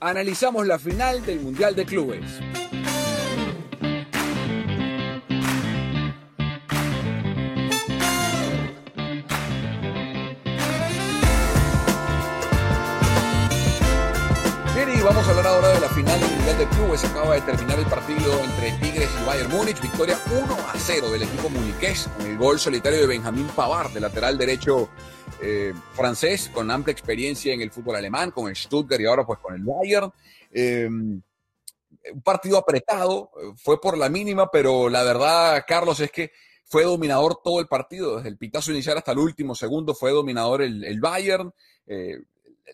[0.00, 2.40] Analizamos la final del Mundial de Clubes.
[15.06, 17.04] vamos a hablar ahora de la final del Mundial de Clubes.
[17.04, 19.80] Acaba de terminar el partido entre Tigres y Bayern Múnich.
[19.80, 24.00] Victoria 1 a 0 del equipo muniqués con el gol solitario de Benjamín Pavard, de
[24.00, 24.88] lateral derecho
[25.42, 29.38] eh, francés, con amplia experiencia en el fútbol alemán, con el Stuttgart y ahora pues
[29.38, 30.12] con el Bayern.
[30.52, 36.30] Eh, un partido apretado, fue por la mínima, pero la verdad, Carlos, es que
[36.64, 40.62] fue dominador todo el partido, desde el pitazo inicial hasta el último segundo fue dominador
[40.62, 41.52] el, Bayern.
[41.86, 42.18] Eh,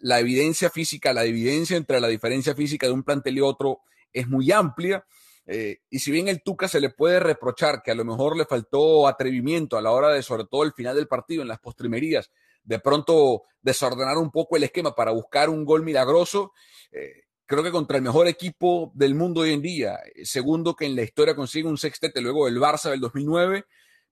[0.01, 3.81] la evidencia física, la evidencia entre la diferencia física de un plantel y otro
[4.13, 5.05] es muy amplia.
[5.45, 8.47] Eh, y si bien el Tuca se le puede reprochar que a lo mejor le
[8.47, 12.31] faltó atrevimiento a la hora de, sobre todo el final del partido, en las postrimerías,
[12.65, 16.53] de pronto desordenar un poco el esquema para buscar un gol milagroso,
[16.91, 20.87] eh, creo que contra el mejor equipo del mundo hoy en día, eh, segundo que
[20.87, 23.65] en la historia consigue un sextete luego del Barça del 2009,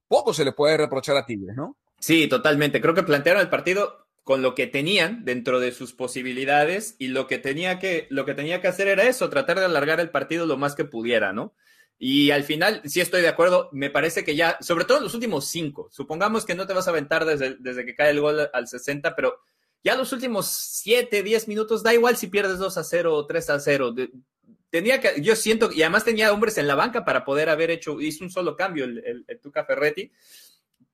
[0.09, 1.77] poco se le puede reprochar a Tigres, ¿no?
[1.99, 2.81] Sí, totalmente.
[2.81, 7.27] Creo que plantearon el partido con lo que tenían dentro de sus posibilidades y lo
[7.27, 10.47] que tenía que, lo que, tenía que hacer era eso, tratar de alargar el partido
[10.47, 11.55] lo más que pudiera, ¿no?
[12.03, 15.13] Y al final, sí estoy de acuerdo, me parece que ya, sobre todo en los
[15.13, 18.49] últimos cinco, supongamos que no te vas a aventar desde, desde que cae el gol
[18.55, 19.39] al 60, pero
[19.85, 23.51] ya los últimos siete, diez minutos, da igual si pierdes 2 a 0 o 3
[23.51, 23.95] a 0.
[24.71, 28.01] tenía que, yo siento, y además tenía hombres en la banca para poder haber hecho,
[28.01, 30.11] hizo un solo cambio el, el, el Tuca Ferretti,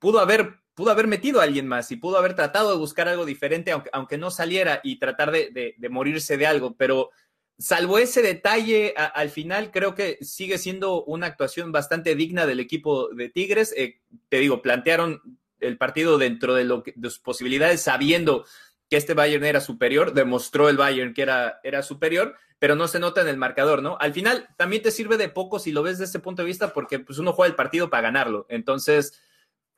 [0.00, 3.24] pudo haber pudo haber metido a alguien más y pudo haber tratado de buscar algo
[3.24, 7.10] diferente, aunque, aunque no saliera y tratar de, de, morirse de algo, pero
[7.58, 13.08] salvo ese detalle, al final creo que sigue siendo una actuación bastante digna del equipo
[13.08, 13.72] de Tigres.
[13.76, 18.44] Eh, te digo, plantearon el partido dentro de, lo de sus posibilidades, sabiendo
[18.90, 23.00] que este Bayern era superior, demostró el Bayern que era, era superior, pero no se
[23.00, 23.96] nota en el marcador, ¿no?
[24.00, 26.72] Al final también te sirve de poco si lo ves desde ese punto de vista,
[26.72, 28.46] porque pues uno juega el partido para ganarlo.
[28.48, 29.20] Entonces,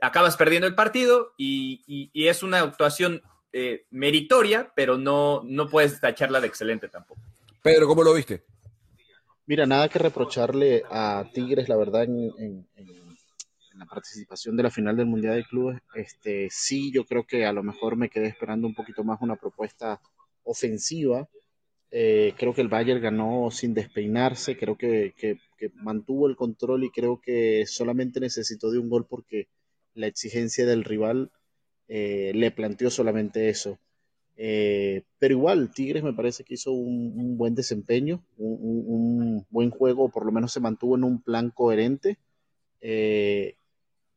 [0.00, 3.22] acabas perdiendo el partido y, es una actuación
[3.52, 7.20] eh, meritoria, pero no, no puedes tacharla de excelente tampoco.
[7.62, 8.44] Pedro, ¿cómo lo viste?
[9.46, 12.66] Mira, nada que reprocharle a Tigres, la verdad, en,
[13.74, 15.80] la participación de la final del Mundial de Clubes.
[15.94, 19.36] Este, sí, yo creo que a lo mejor me quedé esperando un poquito más una
[19.36, 20.00] propuesta
[20.42, 21.28] ofensiva.
[21.90, 25.38] Eh, creo que el Bayern ganó sin despeinarse, creo que, que,
[25.74, 29.48] mantuvo el control y creo que solamente necesitó de un gol porque
[29.94, 31.32] la exigencia del rival
[31.88, 33.78] eh, le planteó solamente eso.
[34.40, 40.24] Eh, pero igual, Tigres me parece que hizo un, buen desempeño, un, buen juego, por
[40.24, 42.18] lo menos se mantuvo en un plan coherente.
[42.80, 43.56] Eh,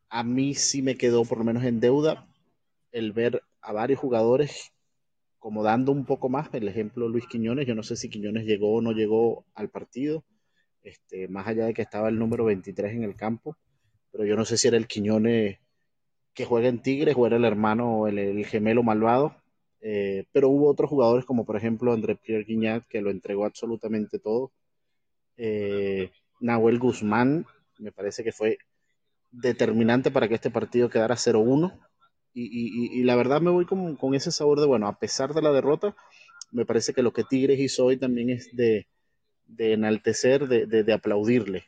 [0.09, 2.27] a mí sí me quedó por lo menos en deuda
[2.91, 4.71] el ver a varios jugadores
[5.39, 6.53] como dando un poco más.
[6.53, 10.23] El ejemplo Luis Quiñones, yo no sé si Quiñones llegó o no llegó al partido,
[10.83, 13.57] este, más allá de que estaba el número 23 en el campo,
[14.11, 15.57] pero yo no sé si era el Quiñones
[16.35, 19.40] que juega en Tigres o era el hermano, el gemelo malvado.
[19.81, 24.19] Eh, pero hubo otros jugadores como por ejemplo André Pierre Guignat que lo entregó absolutamente
[24.19, 24.51] todo.
[25.37, 27.45] Eh, Nahuel Guzmán
[27.79, 28.57] me parece que fue
[29.31, 31.79] determinante para que este partido quedara 0-1.
[32.33, 35.51] Y, la verdad me voy con, con, ese sabor de, bueno, a pesar de la
[35.51, 35.95] derrota,
[36.51, 38.87] me parece que lo que Tigres hizo hoy también es de,
[39.47, 41.65] de enaltecer, de, de, aplaudirle.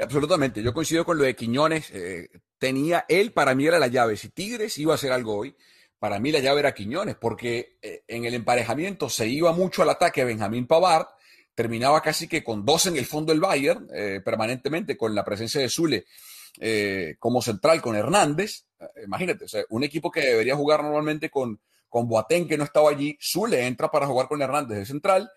[0.00, 1.90] Absolutamente, yo coincido con lo de Quiñones.
[1.92, 4.16] Eh, tenía él, para mí era la llave.
[4.16, 5.54] Si Tigres iba a hacer algo hoy,
[6.00, 9.90] para mí la llave era Quiñones, porque eh, en el emparejamiento se iba mucho al
[9.90, 11.06] ataque Benjamín Pavard,
[11.54, 15.60] terminaba casi que con dos en el fondo del Bayern, eh, permanentemente con la presencia
[15.60, 16.06] de Zule
[17.20, 18.64] como central con Hernández.
[19.04, 23.66] imagínate, un equipo que debería jugar normalmente con, con Boateng, que no estaba allí, Zule
[23.66, 25.30] entra para jugar con Hernández de central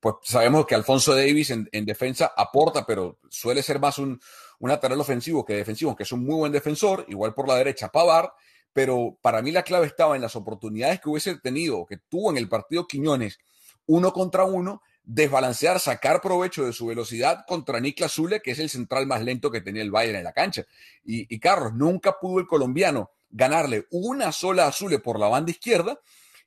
[0.00, 4.18] pues sabemos que Alfonso Davis en, defensa aporta, pero suele ser más un,
[4.60, 8.32] un ofensivo que defensivo, que es un muy buen defensor, igual por la derecha Pavar,
[8.74, 12.36] pero para mí la clave estaba en las oportunidades que hubiese tenido, que tuvo en
[12.36, 13.38] el partido Quiñones,
[13.86, 18.68] uno contra uno, desbalancear, sacar provecho de su velocidad contra Niklas Zule, que es el
[18.68, 20.64] central más lento que tenía el Bayern en la cancha.
[21.04, 25.98] Y, Carlos, nunca pudo el colombiano ganarle una sola a Zule por la banda izquierda,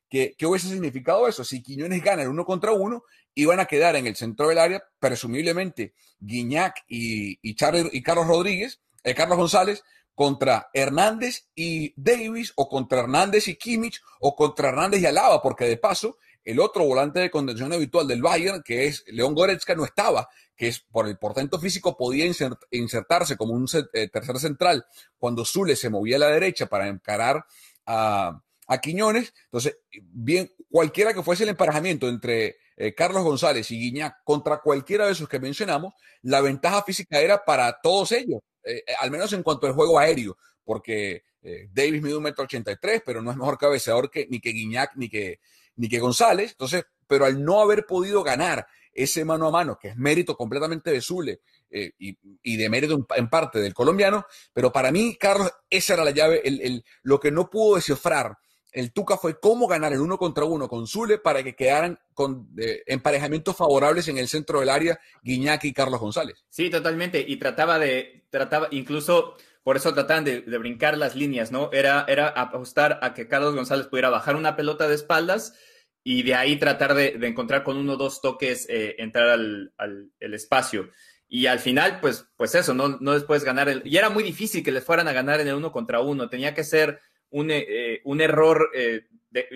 [0.09, 1.43] ¿Qué, hubiese significado eso?
[1.43, 3.03] Si Quiñones gana el uno contra uno,
[3.35, 7.55] iban a quedar en el centro del área, presumiblemente, Guiñac y, y,
[7.91, 9.83] y Carlos Rodríguez, eh, Carlos González,
[10.17, 15.65] contra Hernández y Davis, o contra Hernández y Kimmich, o contra Hernández y Alaba, porque
[15.65, 19.85] de paso, el otro volante de contención habitual del Bayern, que es León Goretzka, no
[19.85, 22.25] estaba, que es por el portento físico podía
[22.71, 24.87] insertarse como un eh, tercer central
[25.19, 27.45] cuando Zule se movía a la derecha para encarar
[27.85, 29.35] a, a Quiñones.
[29.43, 35.05] Entonces, bien, cualquiera que fuese el emparejamiento entre eh, Carlos González y Guiñac contra cualquiera
[35.05, 35.93] de esos que mencionamos,
[36.23, 39.97] la ventaja física era para todos ellos, eh, eh, al menos en cuanto al juego
[39.99, 41.23] aéreo, porque
[41.71, 44.51] Davis mide un metro ochenta y tres, pero no es mejor cabeceador que, ni que
[44.51, 45.39] Guiñac ni que,
[45.77, 46.51] ni que González.
[46.51, 50.91] Entonces, pero al no haber podido ganar ese mano a mano, que es mérito completamente
[50.91, 51.39] de Zule
[51.71, 56.11] y, y, de mérito en, parte del colombiano, pero para mí, Carlos, esa era la
[56.11, 58.37] llave, el, el, lo que no pudo descifrar
[58.71, 62.49] el Tuca fue cómo ganar el uno contra uno con Zule para que quedaran con
[62.57, 66.45] eh, emparejamientos favorables en el centro del área Guiñac y Carlos González.
[66.49, 67.23] Sí, totalmente.
[67.27, 71.69] Y trataba de, trataba, incluso por eso trataban de, brincar las líneas, ¿no?
[71.73, 75.55] Era, era apostar a que Carlos González pudiera bajar una pelota de espaldas
[76.03, 79.73] y de ahí tratar de, encontrar con uno o dos toques, eh, entrar al,
[80.19, 80.89] el espacio.
[81.29, 83.67] Y al final, pues, pues eso, no, no les ganar.
[83.67, 86.29] El, y era muy difícil que les fueran a ganar en el uno contra uno.
[86.29, 89.05] Tenía que ser un, eh, un error eh,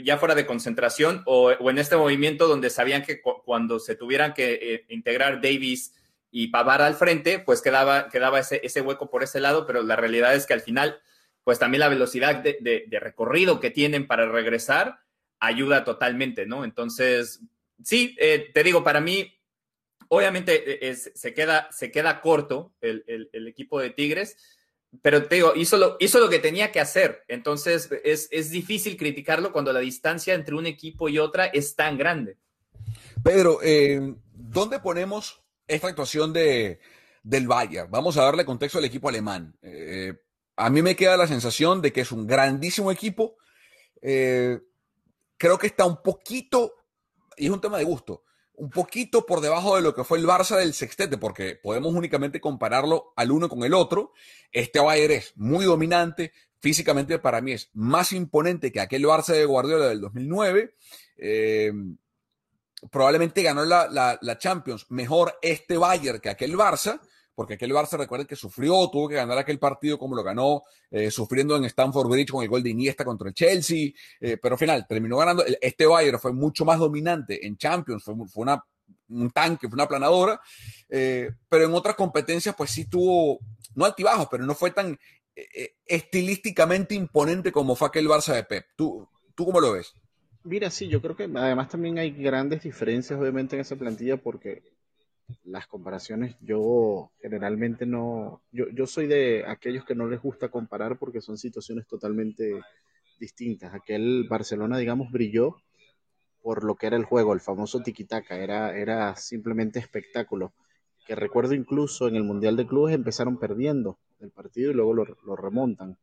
[0.04, 4.60] ya fuera de concentración o, en este movimiento donde sabían que cuando se tuvieran que
[4.62, 5.96] eh, integrar Davis
[6.30, 9.96] y Pavar al frente, pues quedaba, quedaba ese, ese, hueco por ese lado, pero la
[9.96, 11.02] realidad es que al final,
[11.44, 15.00] pues también la velocidad de, de, recorrido que tienen para regresar
[15.40, 16.64] ayuda totalmente, ¿no?
[16.64, 17.42] Entonces,
[17.84, 19.34] sí, te digo, para mí,
[20.08, 23.04] obviamente se, queda, se queda corto el,
[23.34, 24.38] el equipo de Tigres
[25.02, 27.24] pero te digo, hizo lo, hizo lo que tenía que hacer.
[27.28, 31.98] Entonces es, es, difícil criticarlo cuando la distancia entre un equipo y otra es tan
[31.98, 32.38] grande.
[33.24, 36.80] Pedro, eh, ¿dónde ponemos esta actuación de,
[37.24, 37.90] del Bayern?
[37.90, 39.56] Vamos a darle contexto al equipo alemán.
[39.62, 40.14] Eh,
[40.58, 43.38] a mí me queda la sensación de que es un grandísimo equipo.
[44.02, 44.60] Eh,
[45.38, 46.74] creo que está un poquito,
[47.38, 48.24] y es un tema de gusto,
[48.62, 52.40] un poquito por debajo de lo que fue el Barça del sextete, porque podemos únicamente
[52.40, 54.14] compararlo al uno con el otro.
[54.52, 59.46] Este Bayern es muy dominante, físicamente para mí es más imponente que aquel Barça de
[59.46, 60.76] Guardiola del 2009.
[61.18, 61.74] Eh,
[62.92, 63.88] probablemente ganó la,
[64.22, 67.02] la, Champions mejor este Bayern que aquel Barça,
[67.36, 71.10] porque aquel Barça, recuerden que sufrió, tuvo que ganar aquel partido como lo ganó, eh,
[71.12, 74.60] sufriendo en Stamford Bridge con el gol de Iniesta contra el Chelsea, eh, pero al
[74.60, 75.44] final terminó ganando.
[75.62, 78.14] Este Bayern fue mucho más dominante en Champions, fue,
[79.10, 80.40] un tanque, fue una planadora,
[80.90, 83.40] eh, pero en otras competencias pues sí tuvo,
[83.76, 84.98] no altibajos, pero no fue tan
[85.86, 88.66] estilísticamente imponente como fue aquel Barça de Pep.
[88.76, 89.94] ¿Tú, ¿Tú cómo lo ves?
[90.44, 94.64] Mira, sí, yo creo que además también hay grandes diferencias obviamente en esa plantilla porque
[95.44, 100.98] las comparaciones, yo generalmente no, yo, yo soy de aquellos que no les gusta comparar
[100.98, 102.62] porque son situaciones totalmente
[103.20, 103.74] distintas.
[103.74, 105.56] Aquel Barcelona, digamos, brilló
[106.42, 110.54] por lo que era el juego, el famoso tiquitaca, era, era simplemente espectáculo.
[111.06, 115.06] Que recuerdo incluso en el Mundial de Clubes empezaron perdiendo el partido y luego lo,
[115.26, 115.98] lo remontan.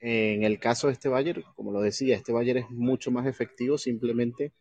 [0.00, 3.78] En el caso de este Bayern, como lo decía, este Bayern es mucho más efectivo
[3.78, 4.52] simplemente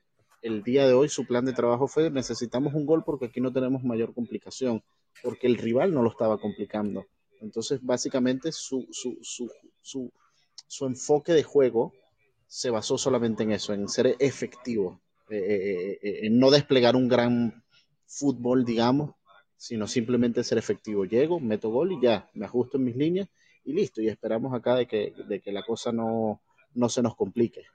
[0.42, 3.54] el día de hoy su plan de trabajo fue necesitamos un gol porque aquí no
[3.54, 4.84] tenemos mayor complicación,
[5.22, 7.06] porque el rival no lo estaba complicando.
[7.42, 10.12] Entonces, básicamente su, su, su,
[10.68, 11.94] su, enfoque de juego
[12.48, 17.08] se basó solamente en eso, en ser efectivo, eh, eh, eh, en no desplegar un
[17.08, 17.64] gran
[18.06, 19.16] fútbol, digamos,
[19.58, 21.06] sino simplemente ser efectivo.
[21.06, 23.30] Llego, meto gol y ya, me ajusto en mis líneas
[23.64, 24.02] y listo.
[24.02, 26.42] Y esperamos acá de que, de que la cosa no,
[26.74, 27.66] no se nos complique.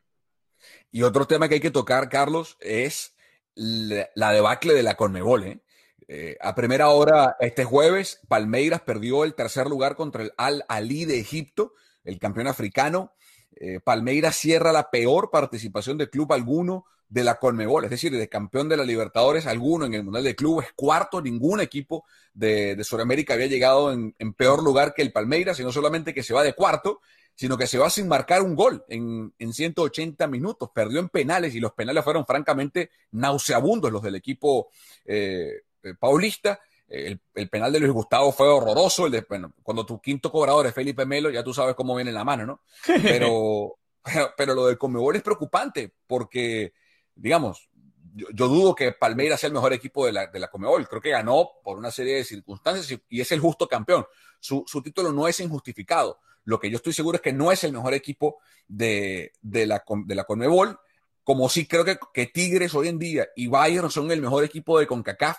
[0.90, 3.16] Y otro tema que hay que tocar, Carlos, es
[3.54, 5.44] la, debacle de la Conmebol.
[5.44, 5.60] ¿eh?
[6.08, 11.04] Eh, a primera hora, este jueves, Palmeiras perdió el tercer lugar contra el Al Ali
[11.04, 11.72] de Egipto,
[12.04, 13.12] el campeón africano.
[13.56, 18.28] Eh, Palmeiras cierra la peor participación de club alguno de la Conmebol, es decir, de
[18.28, 22.04] campeón de la Libertadores alguno en el Mundial de Clubes, cuarto, ningún equipo
[22.34, 26.24] de, Sudamérica había llegado en, en, peor lugar que el Palmeiras, y no solamente que
[26.24, 27.00] se va de cuarto,
[27.36, 31.54] sino que se va sin marcar un gol en, en 180 minutos, perdió en penales
[31.54, 34.70] y los penales fueron francamente nauseabundos los del equipo
[35.04, 36.58] eh, eh paulista.
[36.88, 39.06] El, el, penal de Luis Gustavo fue horroroso.
[39.06, 42.10] El de, bueno, cuando tu quinto cobrador es Felipe Melo, ya tú sabes cómo viene
[42.10, 42.62] la mano, ¿no?
[43.02, 46.74] Pero, pero, pero, lo del Conmebol es preocupante porque,
[47.12, 47.68] digamos,
[48.14, 50.88] yo, yo, dudo que Palmeiras sea el mejor equipo de la, de la Comebol.
[50.88, 54.06] Creo que ganó por una serie de circunstancias y, y es el justo campeón.
[54.38, 56.20] Su, su, título no es injustificado.
[56.46, 59.84] Lo que yo estoy seguro es que no es el mejor equipo de, de la,
[60.06, 60.78] de la Conmebol,
[61.26, 64.86] como sí creo que, Tigres hoy en día y Bayern son el mejor equipo de
[64.86, 65.38] CONCACAF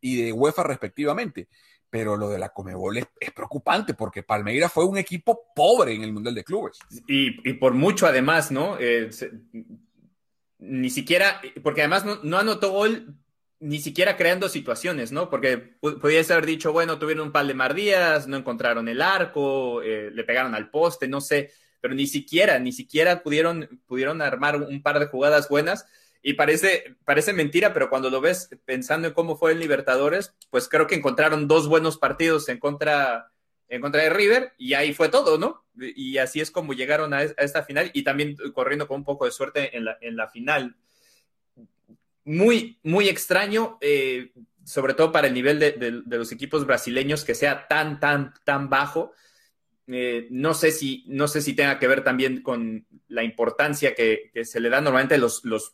[0.00, 1.48] y de UEFA respectivamente.
[1.90, 6.14] Pero lo de la Comebol es, preocupante porque Palmeiras fue un equipo pobre en el
[6.14, 6.78] Mundial de Clubes.
[7.06, 8.78] Y, por mucho además, ¿no?
[8.80, 9.10] Eh,
[10.58, 13.14] ni siquiera, porque además no, no, anotó gol
[13.60, 15.30] ni siquiera creando situaciones, ¿no?
[15.30, 20.10] Porque podías haber dicho, bueno, tuvieron un par de mardías, no encontraron el arco, eh,
[20.12, 24.82] le pegaron al poste, no sé, pero ni siquiera, ni siquiera pudieron, pudieron armar un
[24.82, 25.86] par de jugadas buenas.
[26.22, 30.68] Y parece, parece mentira, pero cuando lo ves pensando en cómo fue el Libertadores, pues
[30.68, 33.30] creo que encontraron dos buenos partidos en contra,
[33.68, 35.64] en contra de River y ahí fue todo, ¿no?
[35.76, 39.30] Y así es como llegaron a, esta final y también corriendo con un poco de
[39.30, 40.74] suerte en la, en la final.
[42.26, 44.32] Muy, muy extraño, eh,
[44.64, 48.34] sobre todo para el nivel de, de, de, los equipos brasileños, que sea tan, tan,
[48.44, 49.12] tan bajo.
[49.86, 54.30] Eh, no, sé si, no sé si tenga que ver también con la importancia que,
[54.44, 55.72] se le da normalmente los, los,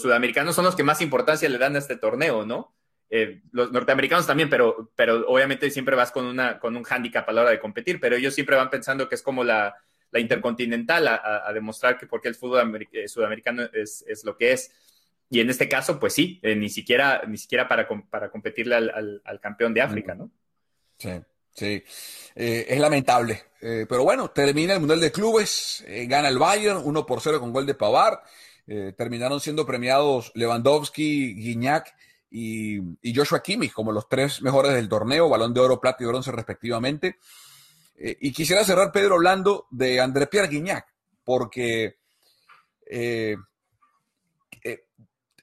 [0.00, 2.72] sudamericanos, son los que más importancia le dan a este torneo, ¿no?
[3.10, 7.32] Eh, los norteamericanos también, pero, pero obviamente siempre vas con, una, con un hándicap a
[7.32, 9.74] la hora de competir, pero ellos siempre van pensando que es como la,
[10.10, 14.52] la intercontinental a, a, a, demostrar que porque el fútbol sudamericano es, es, lo que
[14.52, 14.70] es.
[15.30, 19.22] Y en este caso, pues sí, eh, ni siquiera, ni siquiera para, para competirle al,
[19.24, 20.30] al, campeón de África, ¿no?
[20.98, 21.10] Sí,
[21.52, 21.84] sí.
[22.34, 23.44] Eh, es lamentable.
[23.60, 27.52] Eh, pero bueno, termina el Mundial de Clubes, gana el Bayern 1 por 0 con
[27.52, 28.20] gol de Pavard.
[28.96, 31.94] terminaron siendo premiados Lewandowski, Guignac
[32.30, 36.06] y, y, Joshua Kimmich como los tres mejores del torneo, balón de oro, plata y
[36.06, 37.18] bronce respectivamente.
[38.00, 40.86] Y quisiera cerrar, Pedro, hablando de André Pierre Guignac,
[41.24, 41.96] porque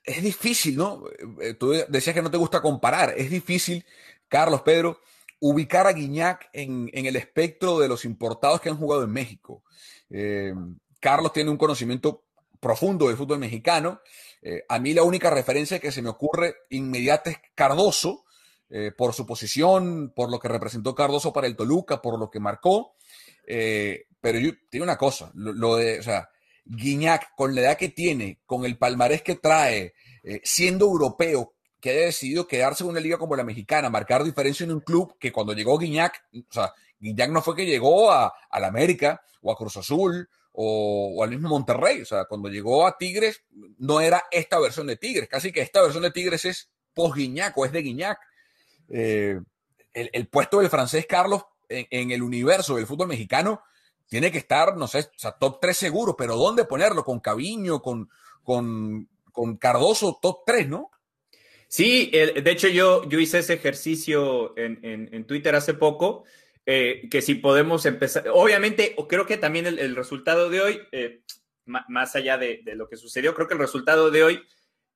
[0.05, 1.03] es difícil, ¿no?
[1.41, 3.85] Eh, tú decías que no te gusta comparar, es difícil,
[4.27, 4.99] Carlos, Pedro,
[5.39, 9.63] ubicar a Guignac en, el espectro de los importados que han jugado en México.
[10.09, 10.53] Eh,
[10.99, 12.23] Carlos tiene un conocimiento
[12.59, 14.01] profundo del fútbol mexicano.
[14.41, 18.23] Eh, a mí la única referencia que se me ocurre inmediata es Cardoso,
[18.97, 22.95] por su posición, por lo que representó Cardoso para el Toluca, por lo que marcó.
[23.45, 26.29] Pero yo tiene una cosa, lo, lo, de, o sea,
[26.65, 29.93] Guiñac, con la edad que tiene, con el palmarés que trae,
[30.23, 34.63] eh, siendo europeo, que haya decidido quedarse en una liga como la mexicana, marcar diferencia
[34.63, 38.33] en un club que cuando llegó Guiñac, o sea, Guiñac no fue que llegó a,
[38.59, 42.01] la América o a Cruz Azul o, al mismo Monterrey.
[42.01, 43.43] O sea, cuando llegó a Tigres,
[43.77, 45.29] no era esta versión de Tigres.
[45.29, 48.19] Casi que esta versión de Tigres es post-Guiñac o es de Guiñac.
[48.89, 49.39] Eh,
[49.93, 53.61] el, puesto del francés Carlos en, el universo del fútbol mexicano
[54.07, 57.03] tiene que estar, no sé, o sea, top 3 seguro, pero ¿dónde ponerlo?
[57.03, 58.09] Con Caviño, con,
[58.43, 60.91] con, con Cardoso, top 3, ¿no?
[61.67, 64.79] Sí, de hecho yo, yo hice ese ejercicio en,
[65.11, 66.23] en, Twitter hace poco
[66.65, 71.21] eh, que si podemos empezar, obviamente creo que también el, resultado de hoy, eh,
[71.65, 74.43] más allá de, de, lo que sucedió, creo que el resultado de hoy,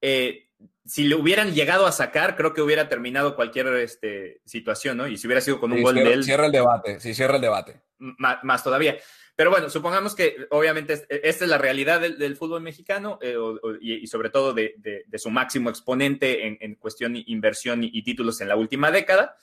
[0.02, 0.49] eh,
[0.90, 5.08] si le hubieran llegado a sacar, creo que hubiera terminado cualquier este, situación, ¿no?
[5.08, 6.24] Y si hubiera sido con un sí, gol cierra, de él.
[6.24, 7.82] Cierra el debate, sí, cierra el debate.
[8.00, 8.98] Más, más todavía.
[9.36, 13.52] Pero bueno, supongamos que obviamente esta es la realidad del, del fútbol mexicano eh, o,
[13.62, 17.24] o, y, y, sobre todo de, de, de, su máximo exponente en, en cuestión de
[17.28, 19.38] inversión y, y títulos en la última década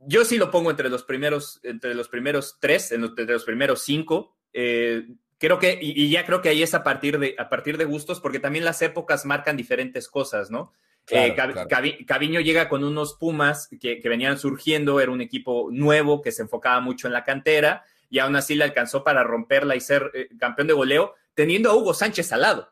[0.00, 4.36] yo sí lo pongo entre los primeros, entre los primeros tres, entre los primeros cinco.
[4.52, 5.06] Eh,
[5.38, 7.84] creo que, y, y, ya creo que ahí es a partir de, a partir de
[7.84, 10.72] gustos, porque también las épocas marcan diferentes cosas, ¿no?
[11.08, 12.40] Claro, eh, Cab claro.
[12.40, 16.80] Llega con unos Pumas que, que, venían surgiendo, era un equipo nuevo que se enfocaba
[16.80, 20.68] mucho en la cantera y aún así le alcanzó para romperla y ser eh, campeón
[20.68, 22.70] de goleo, teniendo a Hugo Sánchez al lado.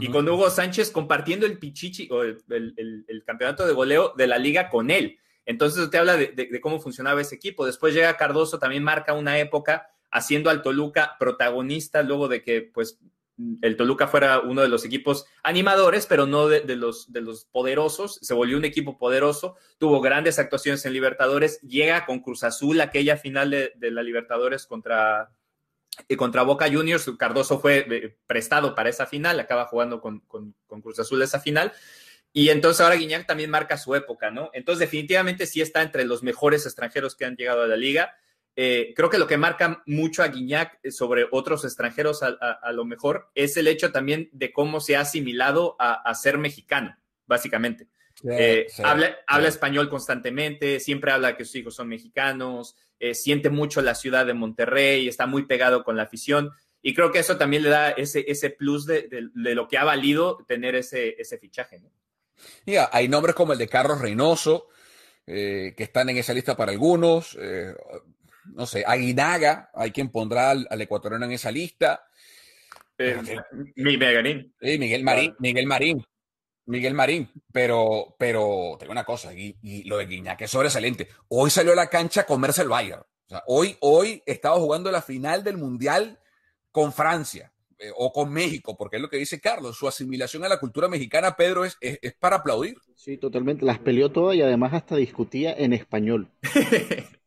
[0.00, 4.68] y con Hugo Sánchez compartiendo el pichichi o el, campeonato de goleo de la liga
[4.68, 5.18] con él.
[5.46, 7.64] Entonces te habla de, cómo funcionaba ese equipo.
[7.64, 12.98] Después llega Cardoso, también marca una época haciendo al Toluca protagonista luego de que pues
[13.62, 18.18] el Toluca fuera uno de los equipos animadores, pero no de, los, de los poderosos.
[18.20, 23.16] Se volvió un equipo poderoso, tuvo grandes actuaciones en Libertadores, llega con Cruz Azul, aquella
[23.16, 25.30] final de, la Libertadores contra,
[26.08, 27.08] eh, contra Boca Juniors.
[27.16, 31.72] Cardoso fue eh, prestado para esa final, acaba jugando con, con, Cruz Azul esa final.
[32.32, 34.50] Y entonces ahora Guiñac también marca su época, ¿no?
[34.52, 38.14] Entonces definitivamente sí está entre los mejores extranjeros que han llegado a la liga
[38.60, 43.30] eh, creo que lo que marca mucho a Guiñac sobre otros extranjeros a, lo mejor
[43.36, 47.86] es el hecho también de cómo se ha asimilado a, ser mexicano, básicamente.
[48.28, 53.94] Eh, habla, español constantemente, siempre habla que sus hijos son mexicanos, eh, siente mucho la
[53.94, 56.50] ciudad de Monterrey, está muy pegado con la afición.
[56.82, 60.44] Y creo que eso también le da ese, ese plus de, lo que ha valido
[60.48, 61.78] tener ese, ese fichaje.
[61.78, 61.92] ¿no?
[62.90, 64.66] hay nombres como el de Carlos Reynoso,
[65.24, 67.38] que están en esa lista para algunos
[68.54, 72.04] no sé, Aguinaga, hay quien pondrá al, ecuatoriano en esa lista.
[72.96, 73.20] Eh,
[73.76, 74.54] Miguel Marín.
[74.60, 76.04] Miguel Marín, Miguel Marín.
[76.68, 81.08] Miguel Marín, pero, pero tengo una cosa, y, lo de Guiñac es sobresaliente.
[81.28, 83.00] Hoy salió a la cancha a comerse el Bayern.
[83.00, 86.18] O sea, hoy, hoy estaba jugando la final del Mundial
[86.70, 89.78] con Francia eh, o con México, porque es lo que dice Carlos.
[89.78, 92.76] Su asimilación a la cultura mexicana, Pedro, es, es, es para aplaudir.
[92.94, 93.64] Sí, totalmente.
[93.64, 96.28] Las peleó todas y además hasta discutía en español.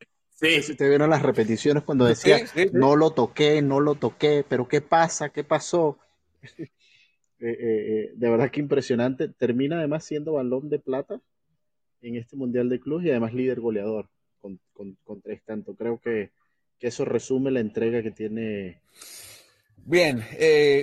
[0.41, 0.63] Sí.
[0.63, 2.39] Si te vieron las repeticiones cuando decía,
[2.73, 5.29] no lo toqué, no lo toqué, pero ¿qué pasa?
[5.29, 5.97] ¿Qué pasó?
[7.43, 9.27] Eh, eh, eh, de verdad que impresionante.
[9.27, 11.19] Termina además siendo balón de plata
[12.03, 14.59] en este Mundial de Clubes y además líder goleador con,
[15.23, 15.73] tres tanto.
[15.73, 16.29] Creo que,
[16.79, 18.81] eso resume la entrega que tiene.
[19.75, 20.21] Bien,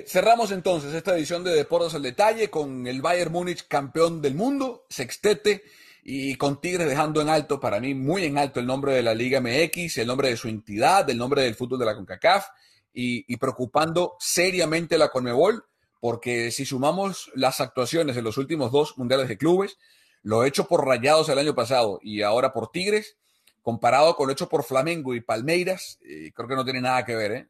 [0.09, 4.85] cerramos entonces esta edición de Deportes al Detalle con el Bayern Múnich campeón del mundo,
[4.89, 5.63] sextete
[6.11, 9.13] y con Tigres dejando en alto, para mí muy en alto el nombre de la
[9.15, 12.47] Liga MX, el nombre de su entidad, el nombre del fútbol de la CONCACAF
[12.95, 15.67] y, preocupando seriamente la CONMEBOL,
[16.01, 19.77] porque si sumamos las actuaciones en los últimos dos mundiales de clubes,
[20.23, 23.19] lo hecho por Rayados el año pasado y ahora por Tigres,
[23.61, 27.17] comparado con lo hecho por Flamengo y Palmeiras, eh, creo que no tiene nada que
[27.17, 27.33] ver.
[27.33, 27.49] ¿eh?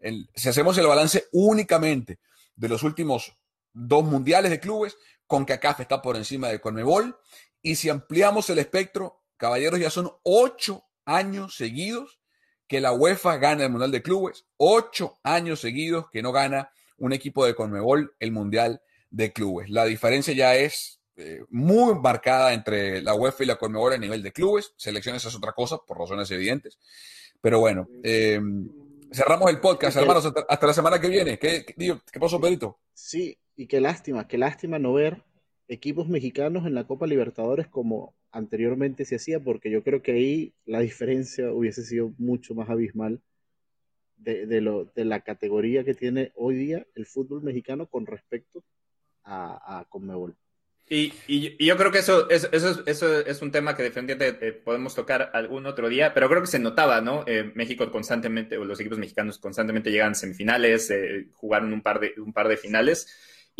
[0.00, 2.18] Eh, si hacemos el balance únicamente
[2.56, 3.36] de los últimos
[3.74, 4.96] dos mundiales de clubes,
[5.26, 7.14] CONCACAF está por encima de CONMEBOL
[7.62, 12.20] y si ampliamos el espectro, caballeros, ya son ocho años seguidos
[12.66, 17.12] que la UEFA gana el Mundial de Clubes, ocho años seguidos que no gana un
[17.12, 19.70] equipo de Conmebol el Mundial de Clubes.
[19.70, 24.22] La diferencia ya es eh, muy marcada entre la UEFA y la Conmebol a nivel
[24.22, 24.74] de clubes.
[24.76, 26.78] Selecciones es otra cosa, por razones evidentes.
[27.40, 28.40] Pero bueno, eh,
[29.10, 31.38] cerramos el podcast, hermanos, hasta, la semana que viene.
[31.38, 32.78] ¿Qué, qué, qué pasó, Pedrito?
[32.92, 35.24] Sí, y qué lástima, qué lástima no ver
[35.68, 40.54] equipos mexicanos en la Copa Libertadores como anteriormente se hacía, porque yo creo que ahí
[40.64, 43.20] la diferencia hubiese sido mucho más abismal
[44.16, 48.64] de, lo, de la categoría que tiene hoy día el fútbol mexicano con respecto
[49.22, 50.36] a, a Conmebol.
[50.90, 52.48] Y, y, yo creo que eso, eso,
[52.86, 56.46] eso, es un tema que definitivamente eh, podemos tocar algún otro día, pero creo que
[56.46, 57.24] se notaba, ¿no?
[57.26, 62.00] Eh, México constantemente, o los equipos mexicanos constantemente llegan a semifinales, eh, jugaron un par
[62.00, 63.06] de, un par de finales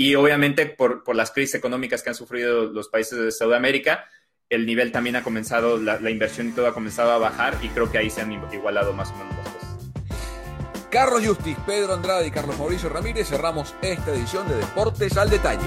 [0.00, 4.04] y obviamente por, por, las crisis económicas que han sufrido los países de Sudamérica,
[4.48, 7.90] el nivel también ha comenzado, la, inversión y todo ha comenzado a bajar y creo
[7.90, 10.86] que ahí se han igualado más o menos las cosas.
[10.88, 15.66] Carlos Justis, Pedro Andrade y Carlos Mauricio Ramírez cerramos esta edición de Deportes al Detalle.